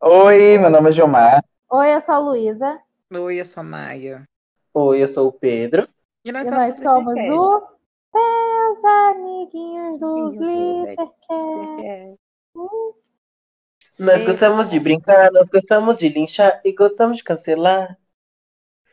[0.00, 1.44] Oi, meu nome é Gilmar.
[1.70, 2.80] Oi, eu sou a Luísa.
[3.12, 4.24] Oi, eu sou a Maia.
[4.72, 5.88] Oi, eu sou o Pedro.
[6.24, 7.60] E nós E somos, nós somos o
[8.12, 12.18] Teus Amiguinhos do Amiguinhos do Glittercast.
[13.98, 17.98] Nós gostamos de brincar, nós gostamos de linchar e gostamos de cancelar.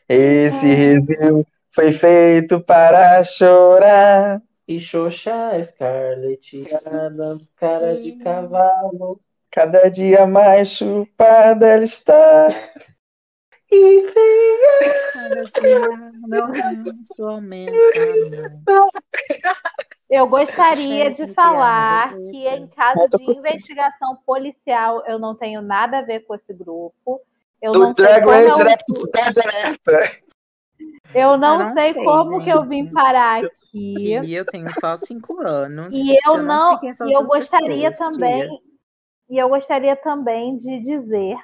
[0.10, 4.42] Esse review foi feito para chorar.
[4.68, 9.20] E Xoxa, Scarlett Adams, cara de cavalo.
[9.56, 12.50] Cada dia mais chupada ela está.
[13.72, 14.06] E
[17.18, 17.74] aumenta
[18.22, 18.52] mais.
[20.10, 26.02] Eu gostaria de falar que em caso de investigação policial eu não tenho nada a
[26.02, 27.22] ver com esse grupo.
[27.62, 30.22] Eu Do não sei Drag como Race eu, Direct Cidade Alerta.
[31.16, 34.20] eu não, Eu não sei sei, como que eu vim parar aqui.
[34.22, 35.90] E eu tenho só cinco anos.
[35.94, 38.75] E eu não, sei quem são e eu gostaria pessoas, também, tia.
[39.30, 41.38] E eu gostaria também de dizer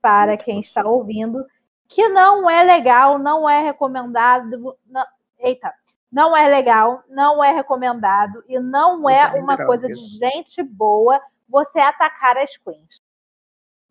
[0.00, 1.44] para quem está ouvindo
[1.88, 5.06] que não é legal, não é recomendado, não-
[5.38, 5.72] eita,
[6.10, 11.20] não é legal, não é recomendado e não é Usar uma coisa de gente boa
[11.48, 13.02] você atacar as queens.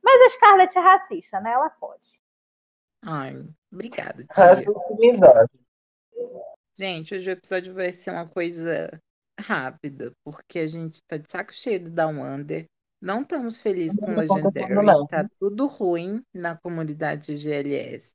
[0.04, 1.52] Mas a Scarlett é racista, né?
[1.52, 2.20] Ela pode.
[3.06, 4.26] Ai, obrigado,
[5.00, 5.64] misógino.
[6.76, 9.00] Gente, hoje o episódio vai ser uma coisa
[9.40, 12.66] rápida, porque a gente tá de saco cheio do Down Under.
[13.04, 15.08] Não estamos felizes com Não tá acontecendo, Legendary.
[15.10, 18.14] Tá tudo ruim na comunidade GLS.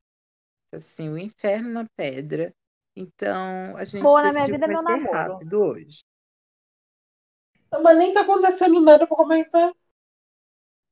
[0.73, 2.55] Assim, o inferno na pedra.
[2.97, 5.13] Então, a gente Boa na minha vida é meu namoro.
[5.13, 6.01] rápido hoje.
[7.83, 9.73] Mas nem tá acontecendo nada pra comentar.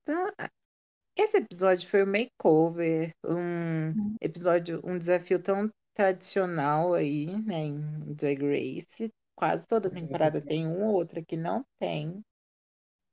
[0.03, 0.27] Então,
[1.17, 3.95] esse episódio foi o makeover, Uhum.
[3.97, 9.11] um episódio, um desafio tão tradicional aí, né, em Drag Race.
[9.35, 12.23] Quase toda temporada tem um ou outro que não tem.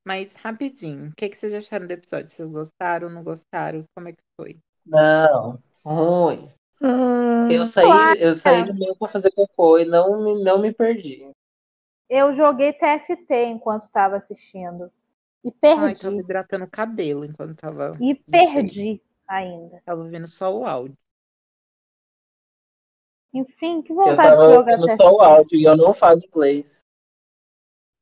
[0.04, 2.28] Mas rapidinho, o que que vocês acharam do episódio?
[2.30, 3.84] Vocês gostaram, não gostaram?
[3.94, 4.58] Como é que foi?
[4.84, 6.50] Não, ruim.
[6.82, 8.18] Hum, Eu saí, Claro.
[8.18, 11.30] eu saí do meio pra fazer cocô e não, me- não me perdi.
[12.08, 14.90] Eu joguei TFT enquanto estava assistindo.
[15.42, 16.20] E Ai, tava perdi.
[16.20, 19.80] hidratando o cabelo enquanto tava, E perdi ainda.
[19.86, 20.96] tava ouvindo só o áudio.
[23.32, 24.96] Enfim, que Eu vontade tava de jogar ouvindo TFT.
[25.02, 26.83] só o áudio e eu não falo inglês.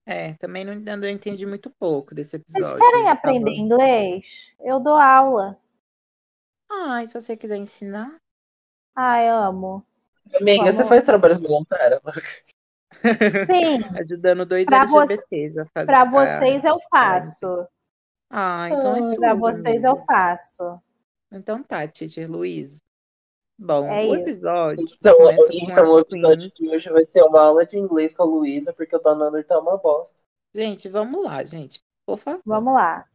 [0.04, 2.78] É, também não, não entendi muito pouco desse Vocês episódio.
[2.84, 4.24] querem Eu aprender tava- inglês?
[4.60, 5.56] Eu dou aula.
[6.70, 8.16] Ai, se você quiser ensinar.
[8.96, 9.84] Ai, amo.
[10.40, 12.00] Amiga, você faz trabalho voluntário?
[13.00, 13.00] Sim,
[14.00, 15.86] Ajudando dois Pra vo- LGBTs a fazer.
[15.86, 17.66] pra vocês eu faço.
[18.30, 19.88] Ah, então é Ah, Pra tudo, vocês amiga.
[19.88, 20.80] eu faço.
[21.30, 22.78] Então tá, Teacher Luiz.
[23.64, 26.70] Bom, É o episódio Então, com então o episódio Queen.
[26.70, 29.58] de hoje vai ser uma aula de inglês com a Luísa, porque o Donander tá
[29.58, 30.16] uma bosta.
[30.54, 31.80] Gente, vamos lá, gente.
[32.04, 32.42] Por favor.
[32.44, 33.06] Vamos lá.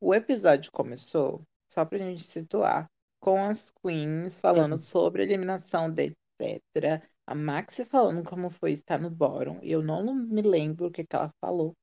[0.00, 2.86] O episódio começou, só pra gente situar,
[3.20, 7.02] com as queens falando sobre a eliminação de etc.
[7.26, 9.58] A Maxi falando como foi estar no bottom.
[9.62, 11.74] Eu não me lembro o que, que ela falou.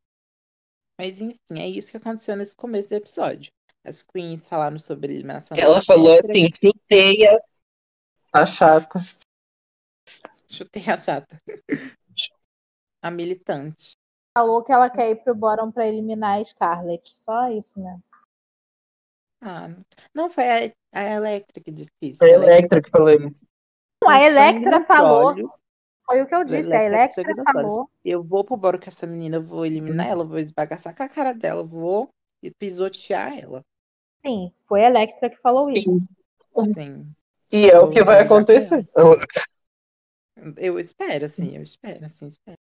[0.97, 3.51] Mas enfim, é isso que aconteceu nesse começo do episódio.
[3.83, 7.37] As queens falaram sobre a eliminação Ela falou assim, chutei a...
[8.35, 8.99] a chata.
[10.47, 11.41] Chutei a chata.
[13.01, 13.97] A militante.
[14.37, 17.09] Falou que ela quer ir pro bottom pra eliminar a Scarlett.
[17.23, 18.03] Só isso mesmo.
[19.41, 19.69] Ah,
[20.13, 22.17] não foi a, a Electra que disse isso.
[22.17, 23.45] Foi a Electra que falou isso.
[24.03, 25.25] Não, a Electra falou.
[25.27, 25.51] olhos,
[26.05, 26.75] Foi o que eu disse.
[26.75, 27.89] A Electra sangue Electra falou.
[28.03, 31.09] Eu vou pro boro com essa menina, eu vou eliminar ela, vou esbagaçar com a
[31.09, 32.09] cara dela, vou
[32.59, 33.63] pisotear ela.
[34.25, 35.89] Sim, foi a Electra que falou isso.
[35.89, 36.07] Sim.
[36.57, 37.15] Assim,
[37.51, 38.87] E é o que vai acontecer.
[40.57, 42.57] eu espero, assim, eu espero, assim, espero.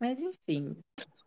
[0.00, 0.76] Mas enfim,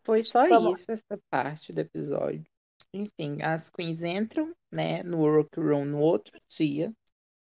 [0.03, 0.81] foi só Vamos.
[0.81, 2.46] isso, essa parte do episódio.
[2.94, 6.94] Enfim, as queens entram, né, no workroom no outro dia.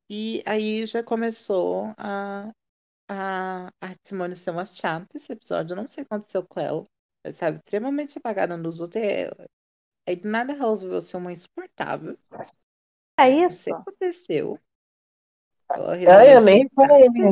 [0.08, 2.53] E aí já começou a,
[3.08, 5.72] a, a Simone ser uma chata esse episódio.
[5.72, 6.86] Eu não sei o que aconteceu com ela.
[7.24, 9.03] Ela estava extremamente apagada nos outros.
[10.08, 12.16] Aí do nada ela resolveu ser uma insuportável.
[13.18, 13.62] É isso?
[13.62, 14.60] o que aconteceu.
[15.71, 16.68] Ela Ah, resolveu eu nem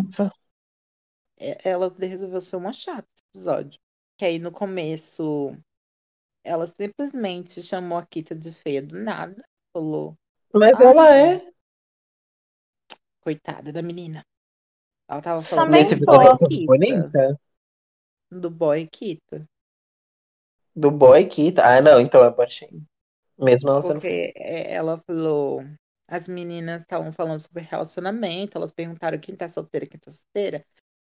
[0.01, 0.31] isso.
[1.39, 3.81] É, Ela resolveu ser uma chata esse episódio.
[4.17, 5.57] Que aí no começo
[6.45, 9.43] ela simplesmente chamou a Kita de feia do nada.
[9.73, 10.17] Falou,
[10.53, 11.53] Mas Ai, ela é.
[13.21, 14.25] coitada da menina.
[15.09, 16.67] Ela tava falando Também Nesse do boy foi Kita.
[16.67, 17.41] bonita.
[18.31, 19.49] Do boy Kita.
[20.77, 21.63] Do boy Kita.
[21.65, 22.87] Ah, não, então é baixinho.
[23.39, 24.33] Mesmo ela sendo feia.
[24.33, 25.63] Porque é, ela falou.
[26.09, 30.65] As meninas estavam falando sobre relacionamento, elas perguntaram quem tá solteira, quem tá solteira.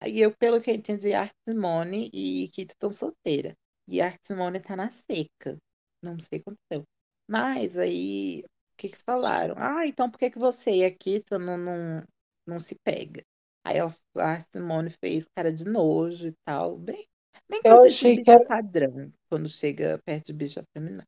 [0.01, 3.55] Aí eu, pelo que eu entendi, a Simone e Kita estão solteira.
[3.87, 5.59] E a Simone tá na seca.
[6.03, 6.85] Não sei o que aconteceu.
[7.29, 9.55] Mas aí, o que que falaram?
[9.59, 12.05] Ah, então por que que você e a Kita não, não,
[12.47, 13.23] não se pega?
[13.65, 16.79] Aí ela, a Simone fez cara de nojo e tal.
[16.79, 17.07] Bem,
[17.49, 21.05] bem Eu achei que era- padrão, quando chega perto de bicha feminina.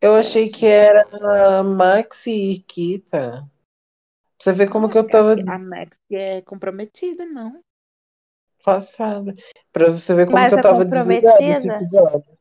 [0.00, 3.48] Eu achei que era Maxi e Kita.
[4.38, 7.60] Você vê como que eu tava A Max é comprometida, não?
[8.64, 9.34] passada.
[9.72, 11.74] Pra você ver como Mas que eu é tava desligada esse comprometida?
[11.74, 12.38] episódio.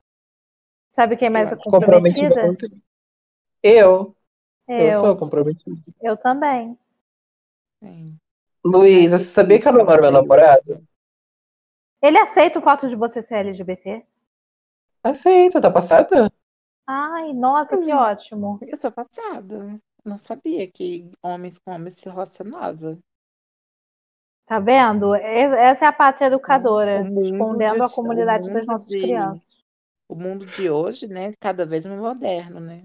[0.89, 2.42] Sabe quem mais é Comprometida comprometida?
[2.42, 2.56] com
[3.63, 4.15] Eu.
[4.77, 5.94] Eu Eu, sou comprometida.
[6.01, 6.77] eu também.
[7.81, 8.19] Sim.
[8.63, 10.83] Luísa, você sabia que eu namoro meu namorado?
[12.01, 14.04] Ele aceita o fato de você ser LGBT?
[15.04, 16.31] Aceita, tá passada?
[16.88, 18.60] Ai, nossa, que ótimo.
[18.62, 19.80] Eu sou passada.
[20.06, 23.00] Não sabia que homens com homens se relacionavam.
[24.45, 25.13] Tá vendo?
[25.16, 28.68] Es- Essa é a pátria educadora, O mundo escondendo a de- comunidade o das mundo
[28.68, 29.45] nossas de- crianças.
[30.10, 32.84] O mundo de hoje, né, cada vez mais moderno, né?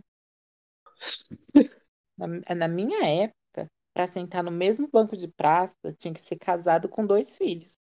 [2.17, 6.89] Na, na minha época, para sentar no mesmo banco de praça, tinha que ser casado
[6.89, 7.75] com dois filhos.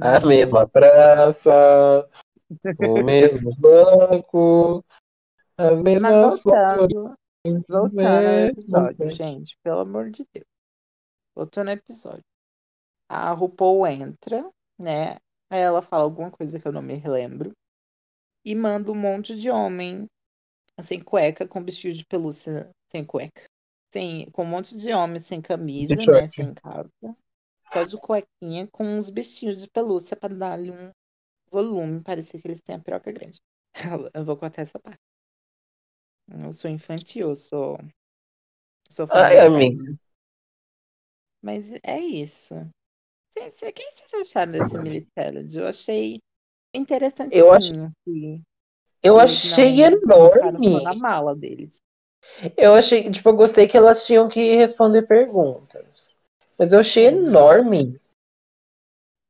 [0.00, 2.08] A mesma praça,
[2.78, 4.84] o mesmo banco,
[5.56, 6.92] as Mas mesmas flores.
[6.92, 7.16] voltando,
[8.06, 10.46] ao episódio, gente, pelo amor de Deus.
[11.34, 12.24] Voltando ao episódio.
[13.08, 14.48] A RuPaul entra,
[14.78, 15.16] né?
[15.50, 17.52] Aí ela fala alguma coisa que eu não me lembro.
[18.44, 20.06] E manda um monte de homem
[20.82, 23.44] sem cueca, com vestido de pelúcia sem cueca.
[23.92, 26.30] Sem, com um monte de homem sem camisa, né?
[26.30, 27.16] Sem calça.
[27.72, 30.90] Só de cuequinha, com uns bichinhos de pelúcia pra dar-lhe um
[31.50, 32.02] volume.
[32.02, 33.40] Parecia que eles têm a piroca grande.
[34.14, 35.00] Eu vou cortar essa parte.
[36.28, 37.78] Eu sou infantil, eu sou.
[38.88, 39.84] Sou Ai, amiga.
[41.42, 42.54] Mas é isso.
[43.30, 45.58] Cê- cê- Quem vocês acharam desse challenge?
[45.58, 46.20] Eu achei
[46.74, 47.36] interessante.
[47.36, 47.70] Eu ach-
[48.04, 48.42] que
[49.02, 50.82] Eu eles achei não enorme.
[50.82, 51.80] na mala deles.
[52.56, 56.16] Eu achei, tipo, eu gostei que elas tinham que responder perguntas.
[56.58, 57.98] Mas eu achei enorme.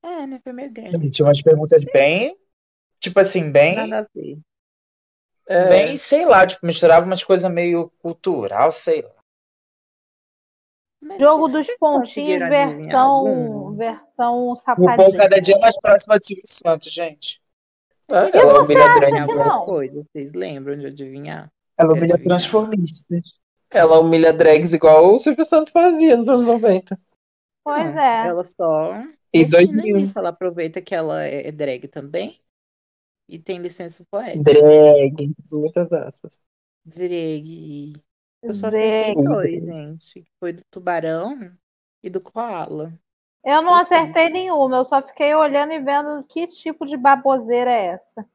[0.03, 0.41] É, né?
[0.43, 1.11] Foi meio grande.
[1.11, 2.37] Tinha umas perguntas bem.
[2.99, 3.77] Tipo assim, bem.
[3.77, 4.39] Nada a ver.
[5.47, 9.11] É, Bem, sei lá, tipo, misturava umas coisas meio cultural, sei lá.
[11.03, 14.97] Mas Jogo dos pontinhos, versão, versão O sapadinho.
[14.97, 17.41] Paul cada dia é mais próximo de Silvio Santos, gente.
[18.09, 21.51] Ah, E ela você humilha drag coisa, vocês lembram de adivinhar?
[21.79, 22.39] Ela humilha adivinhar.
[22.39, 23.41] transformistas.
[23.71, 26.99] Ela humilha drags igual o Silvio Santos fazia nos anos 90.
[27.65, 28.29] Pois Não, é.
[28.29, 28.93] Ela só.
[29.33, 29.99] E refina 2000.
[29.99, 32.41] isso, Ela aproveita que ela é drag também.
[33.29, 34.43] E tem licença poética.
[34.53, 36.45] Drag, muitas aspas.
[36.85, 37.93] Drag.
[38.43, 40.23] Eu só acertei dois, gente.
[40.23, 41.53] que Foi do tubarão
[42.03, 42.93] e do koala.
[43.45, 47.87] Eu não acertei nenhuma, eu só fiquei olhando e vendo que tipo de baboseira é
[47.87, 48.27] essa.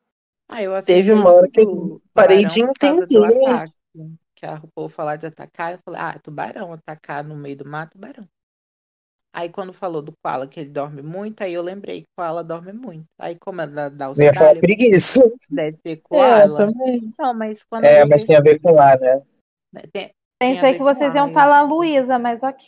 [0.48, 3.25] Ah, eu Teve uma hora que eu parei de entender.
[3.25, 3.74] ataque.
[4.36, 7.94] Que a RuPaul falar de atacar, eu falei, ah, tubarão, atacar no meio do mato,
[7.94, 8.27] tubarão.
[9.35, 12.71] Aí quando falou do koala que ele dorme muito, aí eu lembrei que koala dorme
[12.71, 13.03] muito.
[13.19, 15.19] Aí como é da, da Eu ia falar Austrália, preguiça.
[15.49, 16.55] deve ser É, koala.
[16.55, 17.13] também.
[17.19, 19.21] Não, mas quando É, mas tem a ver com lá, né?
[19.73, 20.09] né, tem-
[20.39, 21.33] Pensei que vocês iam Lion.
[21.33, 22.65] falar Luísa, mas ok.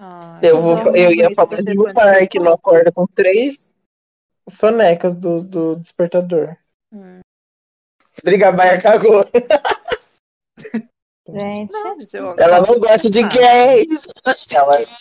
[0.00, 3.74] Ah, Eu, vou, eu ia falar de Lumar, no que não acorda com três
[4.48, 6.56] sonecas do, do despertador.
[6.92, 7.20] Hum.
[8.24, 9.22] Briga Baia cagou.
[11.34, 14.08] Gente, Não, gente, eu- Ela não gosta de Ah, gays.
[14.24, 14.34] Ela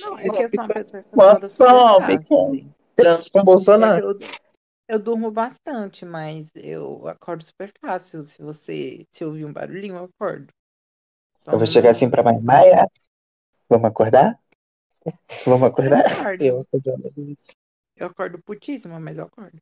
[0.01, 2.73] Não, é que eu sou uma pessoa que Uma.
[2.95, 4.11] Trans com É Bolsonaro.
[4.11, 4.19] Eu,
[4.89, 8.25] eu durmo bastante, mas eu acordo super fácil.
[8.25, 10.47] Se você se ouvir um barulhinho, eu acordo.
[11.41, 12.41] Então, Eu vou chegar assim pra mãe.
[12.41, 12.89] Maia,
[13.69, 14.37] vamos acordar?
[15.45, 16.11] Vamos Eu acordar?
[16.11, 16.43] acordo.
[16.43, 16.67] Eu
[17.31, 17.51] isso.
[17.95, 19.57] Eu acordo putíssima, mas eu acordo.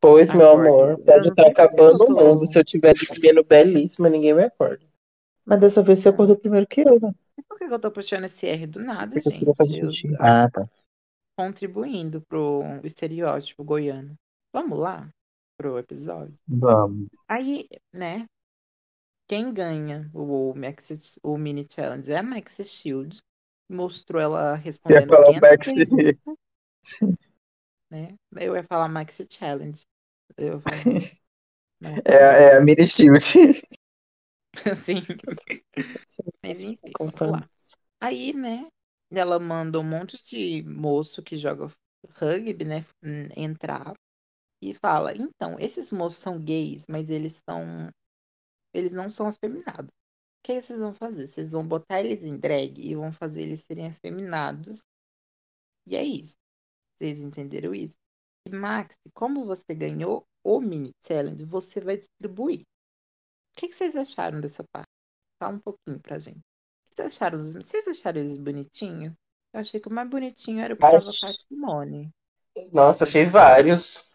[0.00, 0.68] Pois, meu Acordo.
[0.68, 2.46] amor, pode não estar porque acabando o mundo.
[2.46, 4.84] Se eu tiver dormindo belíssima, ninguém me acorda.
[5.46, 7.12] Mas dessa vez você acordou primeiro que eu, né?
[7.48, 9.38] Por que eu tô puxando esse R do nada, Porque eu gente?
[9.38, 10.08] queria fazer Eu- xixi.
[10.18, 10.68] Ah, tá.
[11.38, 14.14] contribuindo pro estereótipo goiano.
[14.52, 15.08] Vamos lá
[15.56, 16.34] pro episódio.
[16.48, 17.08] Vamos.
[17.28, 18.26] Aí, né?
[19.28, 23.18] Quem ganha o, Maxi, o mini challenge é a Maxi Shield.
[23.68, 25.74] Mostrou ela Você ia respondendo falar o 500 Maxi.
[25.96, 26.36] perguntas,
[27.90, 28.14] né?
[28.36, 29.82] Eu ia falar Maxi Challenge.
[30.36, 30.76] Eu falar,
[31.80, 31.96] né?
[32.04, 33.20] É, é a Mini Shield.
[34.72, 34.96] Assim.
[36.42, 37.48] Mas enfim, lá.
[38.00, 38.68] Aí, né?
[39.10, 41.70] Ela manda um monte de moço que joga
[42.18, 42.84] rugby, né?
[43.36, 43.94] Entrar
[44.62, 47.90] e fala: então, esses moços são gays, mas eles são.
[48.74, 49.88] Eles não são afeminados.
[49.88, 51.26] O que vocês vão fazer?
[51.26, 54.82] Vocês vão botar eles em drag e vão fazer eles serem afeminados.
[55.86, 56.36] E é isso.
[56.98, 57.96] Vocês entenderam isso?
[58.46, 62.64] E Max, como você ganhou o mini challenge, você vai distribuir.
[63.56, 64.86] Que, que vocês acharam dessa parte?
[65.42, 66.38] Fala um pouquinho pra gente.
[66.38, 67.38] O que vocês acharam?
[67.38, 69.12] dos- Vocês acharam eles bonitinhos?
[69.52, 72.10] Eu achei que o mais bonitinho era o Mas- a Simone.
[72.72, 74.10] Nossa, achei vários.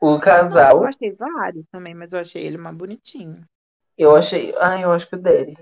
[0.00, 3.46] O Não, eu casal, achei vários também, mas eu achei ele mais bonitinho.
[3.96, 4.54] eu achei.
[4.60, 5.56] Ah, eu acho que o dele.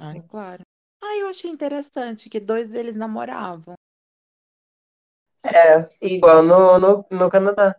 [0.00, 0.62] Ai, claro.
[1.02, 3.74] Ah, eu achei interessante que dois deles namoravam.
[5.44, 7.78] É, igual no, no, no Canadá.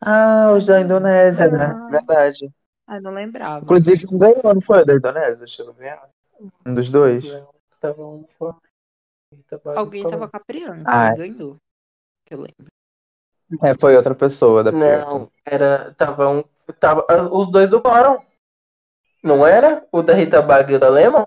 [0.00, 1.66] Ah, os da Indonésia, né?
[1.66, 1.88] Ah.
[1.90, 2.50] Verdade.
[2.86, 3.64] Ah, não lembrava.
[3.64, 4.84] Inclusive, um ganhou, não foi?
[4.84, 5.46] Da Indonésia?
[5.46, 6.08] Chegou a ganhar.
[6.66, 7.24] Um dos dois.
[7.80, 8.26] Tava um.
[9.76, 11.10] Alguém tava com a Priyanka Ah.
[11.12, 11.56] e ganhou.
[12.24, 12.66] Que eu lembro.
[13.62, 15.92] É, foi outra pessoa da Não, era.
[15.94, 16.44] Tava um.
[16.78, 18.24] Tava, os dois do Coron.
[19.22, 19.86] Não era?
[19.92, 21.26] O da Rita Baga e o da Lemon?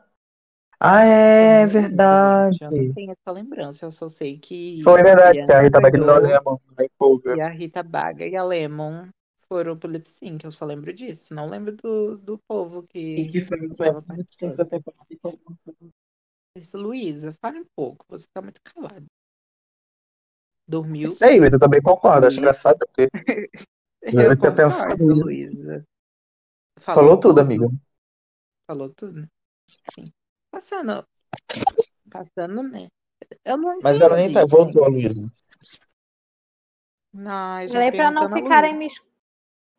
[0.84, 2.60] Ah, é não lembro, verdade.
[2.60, 6.06] Eu não tenho essa lembrança, eu só sei que Foi verdade, que a Rita Bagno
[6.06, 7.34] ganhou Lemon na empolga.
[7.34, 9.10] e a Rita Baga e a Lemon
[9.48, 11.34] foram pro lip sync, eu só lembro disso.
[11.34, 12.84] Não lembro do, do povo
[13.20, 13.32] E que.
[13.32, 15.08] que foi o tava primeiro da temporada.
[16.56, 19.06] Isso, Luísa, fale um pouco, você tá muito calada.
[20.68, 21.12] Dormiu?
[21.12, 22.28] Isso aí, Luiz, eu também concordo.
[22.28, 23.10] Acho engraçado porque
[24.04, 25.04] Eu Eu tinha pensado.
[25.06, 25.86] Luísa.
[26.78, 27.68] falou tudo, amiga.
[28.68, 29.30] Falou tudo?
[29.96, 30.14] Sim.
[30.54, 31.04] Passando.
[32.12, 32.88] Passando, né?
[33.44, 35.34] Eu não Mas ela nem tá, voltou, Luísa.
[37.12, 38.88] Não, já Falei pra não ficarem me.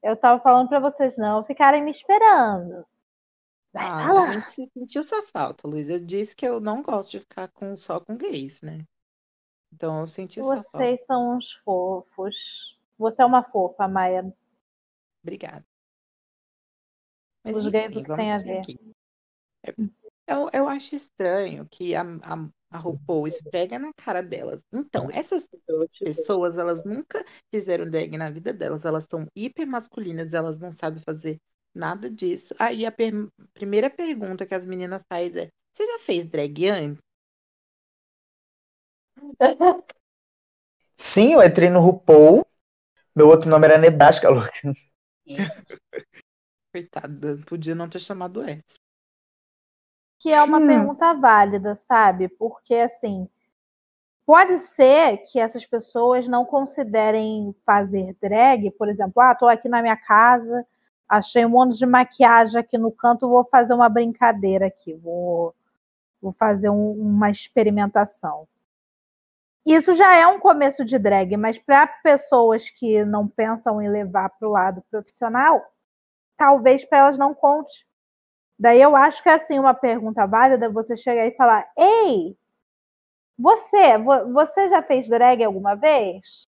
[0.02, 2.84] Eu tava falando pra vocês não ficarem me esperando.
[3.72, 4.30] Vai Ah, falar.
[4.30, 5.92] a gente sentiu sua falta, Luísa.
[5.92, 8.84] Eu disse que eu não gosto de ficar com, só com gays, né?
[9.72, 10.78] Então eu senti sua falta.
[10.78, 12.78] Vocês são uns fofos.
[12.98, 14.32] Você é uma fofa, Maia.
[15.22, 15.64] Obrigada.
[17.44, 18.64] Mas Os enfim, gays, o que tem a ver?
[18.64, 18.94] seguir.
[20.26, 24.62] Eu, eu acho estranho que a, a, a RuPaul esfrega na cara delas.
[24.72, 25.46] Então, essas
[26.00, 28.84] pessoas, elas nunca fizeram drag na vida delas.
[28.84, 31.38] Elas são hiper masculinas, elas não sabem fazer
[31.74, 32.54] nada disso.
[32.58, 37.02] Aí a per- primeira pergunta que as meninas fazem é: Você já fez drag antes?
[40.96, 42.44] Sim, eu entrei no RuPaul.
[43.16, 44.52] Meu outro nome era Nedasca, louca.
[46.72, 48.78] Coitada, podia não ter chamado essa.
[50.24, 50.66] Que é uma Hum.
[50.66, 52.28] pergunta válida, sabe?
[52.30, 53.28] Porque assim,
[54.24, 59.82] pode ser que essas pessoas não considerem fazer drag, por exemplo, ah, tô aqui na
[59.82, 60.66] minha casa,
[61.06, 65.54] achei um monte de maquiagem aqui no canto, vou fazer uma brincadeira aqui, vou,
[66.22, 68.48] vou fazer um- uma experimentação.
[69.66, 74.30] Isso já é um começo de drag, mas para pessoas que não pensam em levar
[74.30, 75.62] para o lado profissional,
[76.38, 77.86] talvez para elas não conte.
[78.58, 82.36] Daí eu acho que é assim uma pergunta válida você chegar e falar: "Ei,
[83.38, 86.42] você, vo- você já fez drag alguma vez?"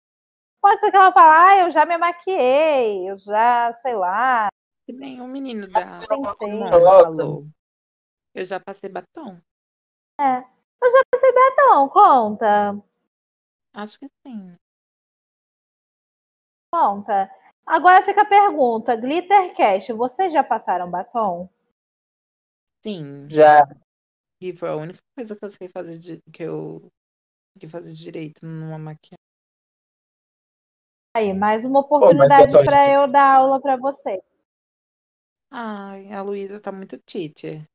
[0.62, 4.50] Pode ser que ela fale: "Ah, eu já me maquiei, eu já, sei lá,
[4.86, 7.04] Que nem o menino da Você não tentei." pode Simone Coloca.
[7.04, 7.48] falou.
[8.36, 9.42] Eu já passei batom.
[11.90, 12.82] Conta,
[13.74, 14.56] Acho que sim.
[16.72, 17.30] conta.
[17.66, 21.50] Agora fica a pergunta: Glittercast, vocês já passaram batom?
[22.86, 23.28] Sim.
[23.32, 23.64] Já.
[24.40, 26.92] E foi a única coisa que eu sei fazer de, que eu
[27.54, 29.18] consegui fazer direito numa maquiagem.
[31.16, 34.22] Aí, mais uma mas oportunidade para eu dar aula para você.
[35.50, 37.66] Ai, a Luísa tá muito teacher.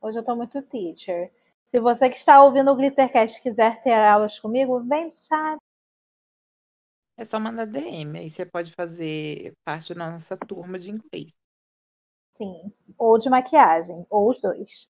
[0.00, 1.32] Hoje eu tô muito teacher.
[1.66, 5.58] Se você que está ouvindo o Glittercast quiser ter aulas comigo, vem chat.
[7.16, 11.32] É só mandar DM, aí você pode fazer parte da nossa turma de inglês.
[12.36, 12.72] Sim.
[12.98, 14.88] Ou de maquiagem, ou os dois.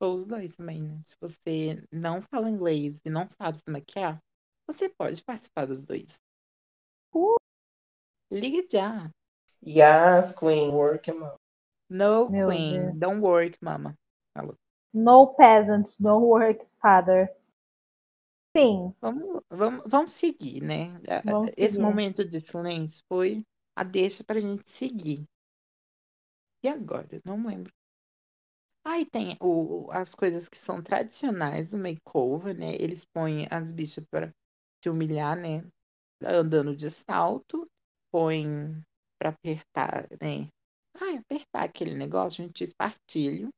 [0.00, 1.00] Ou os dois também, né?
[1.06, 4.18] Se você não fala inglês e não sabe se maquiar,
[4.66, 6.20] você pode participar dos dois.
[7.14, 7.36] Uh.
[8.30, 9.10] Ligue já.
[9.64, 11.36] Yes, Queen, work out.
[11.88, 12.98] No Meu queen, Deus.
[12.98, 13.94] don't work, mama.
[14.94, 17.30] No peasant, no work father.
[18.56, 21.00] Sim, Vamos, vamos, vamos seguir, né?
[21.08, 21.82] A- Vamos Esse seguir.
[21.82, 23.42] momento de silêncio foi
[23.76, 25.24] a deixa pra gente seguir.
[26.64, 27.08] E agora?
[27.12, 27.72] Eu Não lembro.
[28.84, 32.74] Aí tem o, as coisas que são tradicionais do makeover, né?
[32.74, 34.32] Eles põem as bichas pra
[34.82, 35.64] se humilhar, né?
[36.24, 37.68] Andando de salto,
[38.12, 38.82] põem
[39.18, 40.48] pra apertar, né?
[41.00, 43.50] Ai, apertar aquele negócio, gente, espartilho.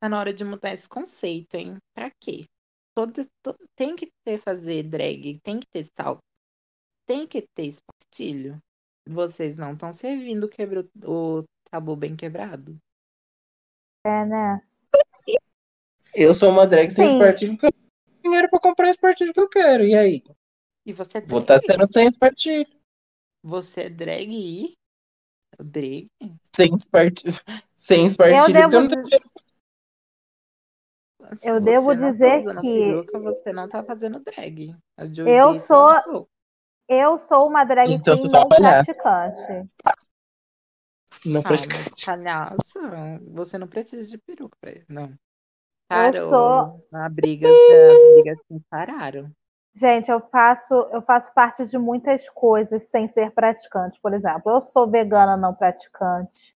[0.00, 1.78] Tá na hora de mudar esse conceito, hein?
[1.94, 2.46] Pra quê?
[2.94, 6.20] Todo, to- tem que ter fazer drag, tem que ter salto,
[7.06, 8.58] tem que ter espartilho.
[9.06, 12.78] Vocês não estão servindo quebra, o tabu bem quebrado.
[14.06, 14.62] é, né?
[16.14, 17.14] Eu sou uma drag sem Sim.
[17.14, 19.84] espartilho porque eu não tenho dinheiro pra comprar o espartilho que eu quero.
[19.84, 20.22] E aí?
[20.86, 21.58] E você é Vou drag?
[21.58, 22.70] estar sendo sem espartilho.
[23.42, 24.74] Você é drag e
[25.58, 26.08] O Drake?
[26.54, 27.34] Sem espartilho.
[27.76, 29.22] Sem espartilho, devo porque eu não tenho dizer-
[31.40, 34.76] Se Eu você devo tá dizer usando que- peruca, você não tá fazendo drag.
[34.98, 36.28] Eu Diaz sou-.
[36.88, 38.94] Eu sou uma drag Então, queen é não uma palhaça.
[38.94, 39.70] praticante.
[41.24, 41.74] Não Ah, pratica.
[41.74, 45.14] mas palhaça, você não precisa de peruca pra isso, não.
[45.88, 46.30] Parou.
[46.30, 49.30] sou- A briga, as brigas assim pararam.
[49.74, 54.00] Gente, eu faço, eu faço parte de muitas coisas sem ser praticante.
[54.00, 56.56] Por exemplo, eu sou vegana não praticante.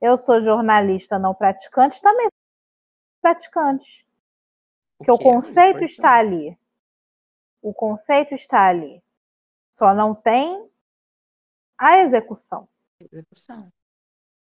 [0.00, 4.06] Eu sou jornalista não praticante, também sou praticante.
[4.98, 6.20] Porque o que é muito conceito está importante.
[6.20, 6.58] ali.
[7.60, 9.02] O conceito está ali.
[9.70, 10.70] Só não tem
[11.78, 12.68] a execução.
[13.00, 13.72] Execução.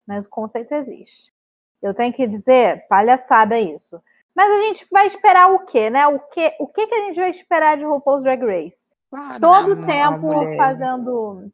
[0.06, 1.32] Mas o conceito existe.
[1.80, 4.02] Eu tenho que dizer, palhaçada isso.
[4.34, 6.06] Mas a gente vai esperar o quê, né?
[6.06, 8.86] O que, o que, que a gente vai esperar de RuPaul's Drag Race?
[9.10, 11.52] Claro, Todo né, a tempo mulher- fazendo.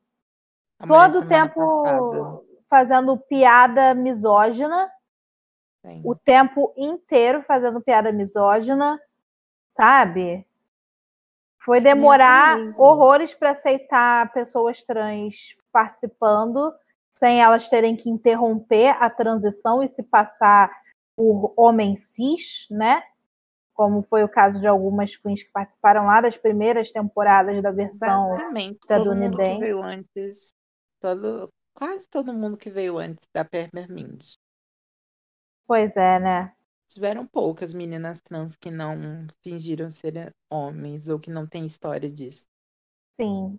[0.78, 2.40] a Todo tempo passada,
[2.70, 4.90] fazendo piada misógina.
[5.84, 6.00] sim.
[6.04, 9.00] O tempo inteiro fazendo piada misógina.
[9.72, 10.46] Sabe?
[11.64, 16.72] Foi demorar horrores para aceitar pessoas trans participando,
[17.18, 20.70] sem elas terem que interromper a transição e se passar
[21.16, 23.02] por homem cis, né?
[23.74, 28.30] Como foi o caso de algumas queens que participaram lá das primeiras temporadas da versão.
[28.30, 29.60] Basicamente, todo mundo que estadunidense.
[29.60, 30.54] veio antes,
[31.00, 34.34] todo, quase todo mundo que veio antes da Peppermint.
[35.66, 36.52] Pois é, né?
[36.88, 42.48] Tiveram poucas meninas trans que não fingiram ser homens ou que não têm história disso.
[43.10, 43.58] Sim.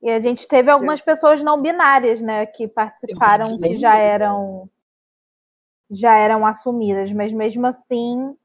[0.00, 4.68] E a gente teve algumas pessoas não binárias, né, que participaram que já eram
[5.90, 8.36] já eram assumidas, mas mesmo assim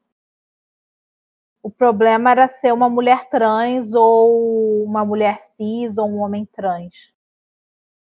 [1.62, 6.92] o problema era ser uma mulher trans ou uma mulher cis ou um homem trans.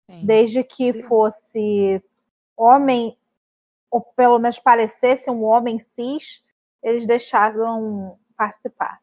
[0.10, 0.26] Sim.
[0.26, 1.02] Desde que Sim.
[1.04, 2.04] fosse
[2.58, 3.18] homem,
[3.92, 6.44] ou pelo menos parecesse um homem cis,
[6.82, 9.02] eles deixaram participar.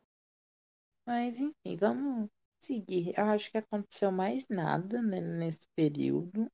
[1.07, 2.29] Mas enfim, vamos
[2.61, 3.13] seguir.
[3.17, 6.51] Eu acho que aconteceu mais nada, né, nesse período,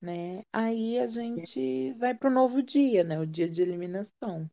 [0.00, 0.42] né?
[0.52, 3.18] Aí a gente vai pro novo dia, né?
[3.18, 4.50] O dia de eliminação.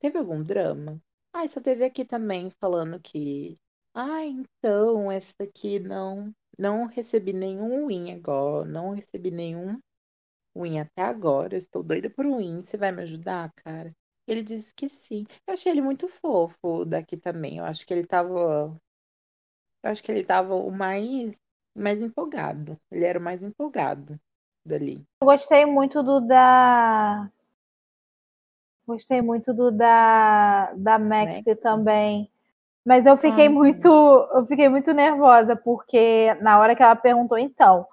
[0.00, 1.00] Teve algum drama?
[1.32, 3.56] Ah, só teve aqui também falando que,
[3.94, 9.78] ah, então essa aqui não, não recebi nenhum win agora, não recebi nenhum
[10.56, 11.56] win até agora.
[11.56, 12.62] Estou doida por um win.
[12.62, 13.92] Você vai me ajudar, cara?
[14.26, 15.24] Ele disse que sim.
[15.46, 17.58] Eu achei ele muito fofo daqui também.
[17.58, 18.76] Eu acho que ele tava.
[19.82, 21.36] Eu acho que ele tava o mais,
[21.76, 22.78] mais empolgado.
[22.90, 24.18] Ele era o mais empolgado
[24.64, 25.04] dali.
[25.20, 27.30] Eu gostei muito do da.
[28.86, 31.56] Gostei muito do da, da Maxi Maxi?
[31.56, 32.30] também.
[32.84, 33.88] Mas eu fiquei Ah, muito.
[33.88, 37.86] Eu fiquei muito nervosa, porque na hora que ela perguntou, então,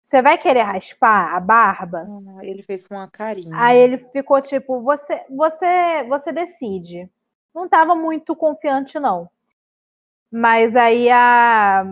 [0.00, 2.08] você vai querer raspar a barba?
[2.08, 3.56] Ah, ele fez com uma carinha.
[3.56, 7.10] Aí ele ficou tipo, você, você, você decide.
[7.54, 9.28] Não tava muito confiante, não.
[10.30, 11.84] Mas aí a,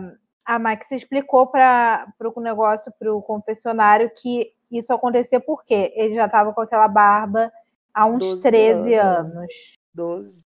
[0.45, 6.27] a Max explicou para o negócio, para o confessionário, que isso acontecia porque ele já
[6.27, 7.51] tava com aquela barba
[7.93, 9.35] há uns 12 13 anos.
[9.35, 9.53] anos.
[9.93, 10.45] 12.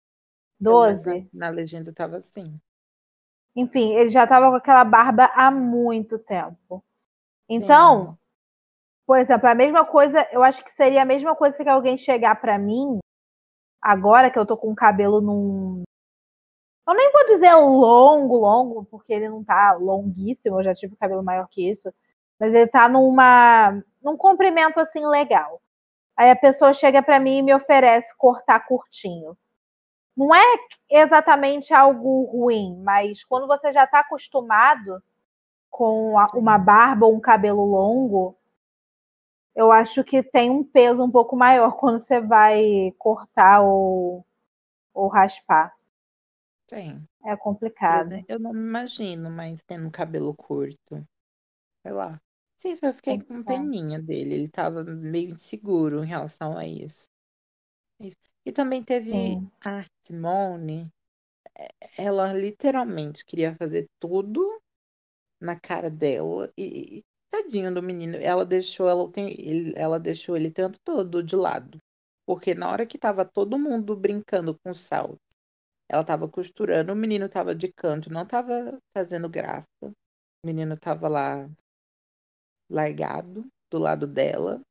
[0.60, 1.30] 12.
[1.34, 2.60] Na, na legenda tava assim.
[3.56, 6.84] Enfim, ele já tava com aquela barba há muito tempo.
[7.48, 8.18] Então, Sim.
[9.06, 12.40] Por exemplo, a mesma coisa, eu acho que seria a mesma coisa que alguém chegar
[12.40, 13.00] pra mim,
[13.82, 15.84] agora que eu tô com o cabelo num.
[16.88, 21.24] Eu nem vou dizer longo, longo, porque ele não tá longuíssimo, eu já tive cabelo
[21.24, 21.94] maior que isso.
[22.40, 23.82] Mas ele tá numa.
[24.02, 25.62] num comprimento assim legal.
[26.18, 29.38] Aí a pessoa chega pra mim e me oferece cortar curtinho.
[30.16, 30.44] Não é
[30.90, 35.02] exatamente algo ruim, mas quando você já tá acostumado
[35.72, 38.38] com uma barba ou um cabelo longo,
[39.56, 44.26] eu acho que tem um peso um pouco maior quando você vai cortar ou,
[44.94, 45.74] ou raspar.
[46.70, 47.08] Sim.
[47.26, 48.16] É complicado.
[48.28, 51.06] Eu não me imagino, mas tendo cabelo curto.
[51.86, 52.20] Sei lá.
[52.58, 53.44] Sim, eu fiquei com É.
[53.44, 54.36] peninha dele.
[54.36, 57.06] Ele tava meio inseguro em relação a isso.
[58.00, 58.18] Isso.
[58.46, 59.50] E também teve Sim.
[59.66, 60.90] a Simone.
[61.58, 64.62] é, Ela literalmente queria fazer tudo
[65.42, 66.52] na cara dela.
[66.58, 68.18] E tadinho do menino.
[68.18, 71.80] Ela deixou, ela, tem- ele- ela deixou ele o tempo todo de lado.
[72.26, 75.20] Porque na hora que tava todo mundo brincando com salto,
[75.94, 79.68] ela tava costurando, o menino tava de canto, não tava fazendo graça.
[79.84, 81.50] O menino tava lá
[82.70, 84.62] largado do lado dela.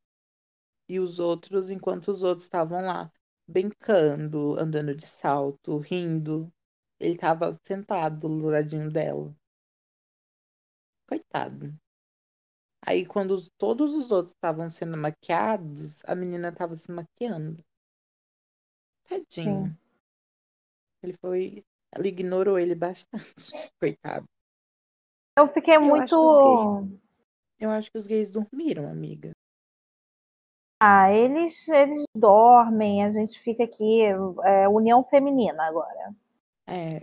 [0.88, 3.12] E os outros, enquanto os outros estavam lá
[3.48, 6.52] brincando, andando de salto, rindo,
[7.00, 9.34] ele tava sentado do ladinho dela.
[11.08, 11.66] Coitado.
[12.86, 17.64] Aí quando os- todos os outros estavam sendo maquiados, a menina estava se maquiando.
[19.08, 19.76] Tadinho.
[21.02, 21.64] Ele foi.
[21.90, 23.34] Ela ignorou ele bastante.
[23.80, 24.24] Coitado.
[25.36, 26.88] Eu fiquei acho muito.
[27.58, 29.30] Eu acho que os gays dormiram, amiga.
[30.80, 36.12] Ah, eles, eles dormem, a gente fica aqui, é, união feminina agora.
[36.66, 36.98] É.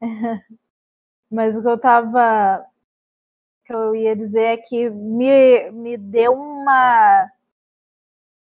[1.30, 2.66] Mas o que eu tava.
[3.64, 7.30] que eu ia dizer é que me, me deu uma.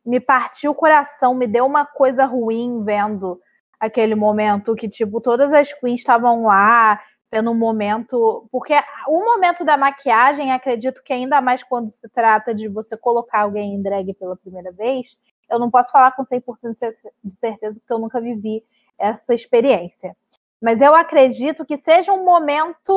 [0.05, 3.41] Me partiu o coração, me deu uma coisa ruim vendo
[3.81, 8.47] aquele momento que, tipo, todas as queens estavam lá, tendo um momento.
[8.51, 8.75] Porque
[9.09, 13.75] o momento da maquiagem, acredito que ainda mais quando se trata de você colocar alguém
[13.75, 15.17] em drag pela primeira vez,
[15.51, 18.65] eu não posso falar com 100% de cer- de certeza, porque eu nunca vivi
[18.99, 20.17] essa experiência.
[20.63, 22.93] Mas eu acredito que seja um momento,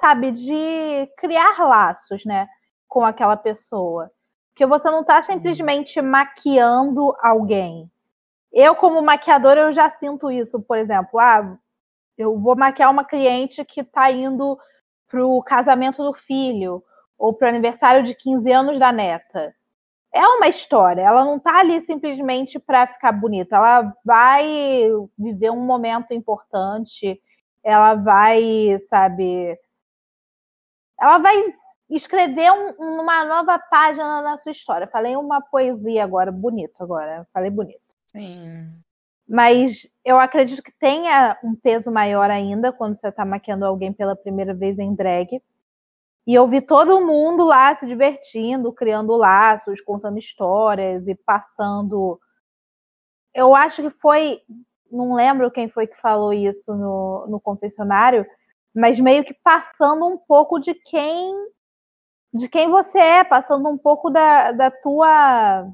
[0.00, 2.48] sabe, de criar laços, né,
[2.88, 4.10] com aquela pessoa.
[4.50, 7.90] Porque você não está simplesmente maquiando alguém.
[8.52, 11.18] Eu, como maquiadora, eu já sinto isso, por exemplo.
[11.18, 11.56] Ah,
[12.18, 14.58] eu vou maquiar uma cliente que está indo
[15.08, 16.82] pro casamento do filho
[17.18, 19.54] ou pro aniversário de 15 anos da neta.
[20.14, 24.88] É uma história, ela não tá ali simplesmente para ficar bonita, ela vai
[25.18, 27.20] viver um momento importante,
[27.64, 29.58] ela vai, sabe,
[31.00, 31.34] ela vai
[31.90, 34.86] escrever um- uma nova página na sua história.
[34.88, 37.81] Falei uma poesia agora, bonito agora, falei bonito.
[38.14, 38.82] Sim.
[39.28, 44.16] Mas eu acredito que tenha um peso maior ainda quando você está maquiando alguém pela
[44.16, 45.40] primeira vez em drag.
[46.26, 52.20] E eu vi todo mundo lá se divertindo, criando laços, contando histórias e passando.
[53.34, 54.40] Eu acho que foi.
[54.90, 58.26] Não lembro quem foi que falou isso no, no confessionário,
[58.74, 61.34] mas meio que passando um pouco de quem
[62.34, 65.66] de quem você é, passando um pouco da, da tua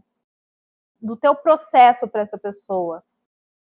[1.00, 3.02] do teu processo para essa pessoa,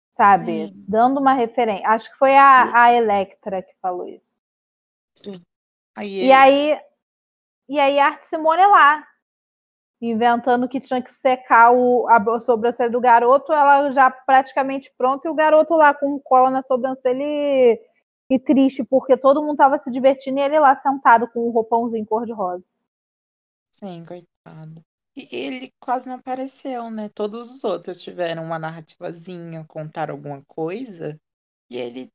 [0.10, 0.68] sabe?
[0.68, 0.86] Sim.
[0.88, 1.88] Dando uma referência.
[1.88, 4.38] Acho que foi a, a Electra que falou isso.
[5.96, 6.80] Aí, E aí,
[7.68, 9.08] e aí a Arte Simone é lá,
[10.02, 15.32] inventando que tinha que secar o, a sobrancelha do garoto, ela já praticamente pronta, e
[15.32, 17.82] o garoto lá com cola na sobrancelha e,
[18.30, 22.06] e triste, porque todo mundo tava se divertindo e ele lá sentado com um roupãozinho
[22.06, 22.64] cor-de-rosa.
[23.72, 24.84] Sim, coitado.
[25.20, 27.10] E ele quase não apareceu, né?
[27.10, 31.20] Todos os outros tiveram uma narrativazinha, contaram alguma coisa,
[31.72, 32.14] e ele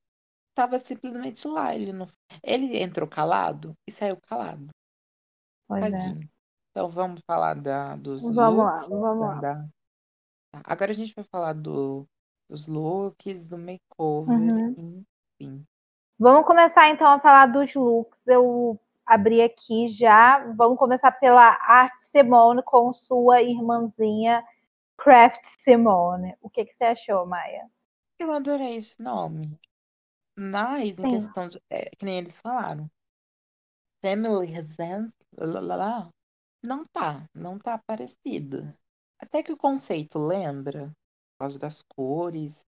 [0.55, 1.75] tava simplesmente lá.
[1.75, 2.07] Ele não...
[2.45, 4.69] ele entrou calado e saiu calado.
[5.67, 6.15] Pois é.
[6.71, 8.88] Então vamos falar da, dos Vamos lá, looks.
[8.88, 9.41] vamos lá.
[9.41, 9.69] da-
[10.53, 12.07] Tá, Agora a gente vai falar do,
[12.49, 14.38] dos looks, do makeover,
[14.79, 15.05] Uhum.
[15.41, 15.67] enfim.
[16.19, 18.27] Vamos começar então a falar dos looks.
[18.29, 18.79] Eu
[19.12, 20.38] abri aqui já.
[20.57, 24.42] Vamos começar pela Arte Simone com sua irmãzinha
[24.96, 26.35] Craft Simone.
[26.40, 27.68] O que, que você achou, Maia?
[28.18, 29.59] Eu adorei esse nome.
[30.37, 31.11] Mas, em Sim.
[31.11, 31.61] questão de.
[31.68, 32.90] É, que nem eles falaram.
[34.01, 34.53] Family
[35.61, 36.09] lá,
[36.62, 37.29] não tá.
[37.35, 38.72] Não tá parecido.
[39.20, 42.64] Até que o conceito lembra, por causa das cores,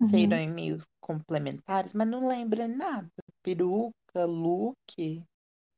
[0.00, 0.08] Uhum.
[0.08, 3.08] serem meio complementares, mas não lembra nada.
[3.42, 5.22] Peruca, look,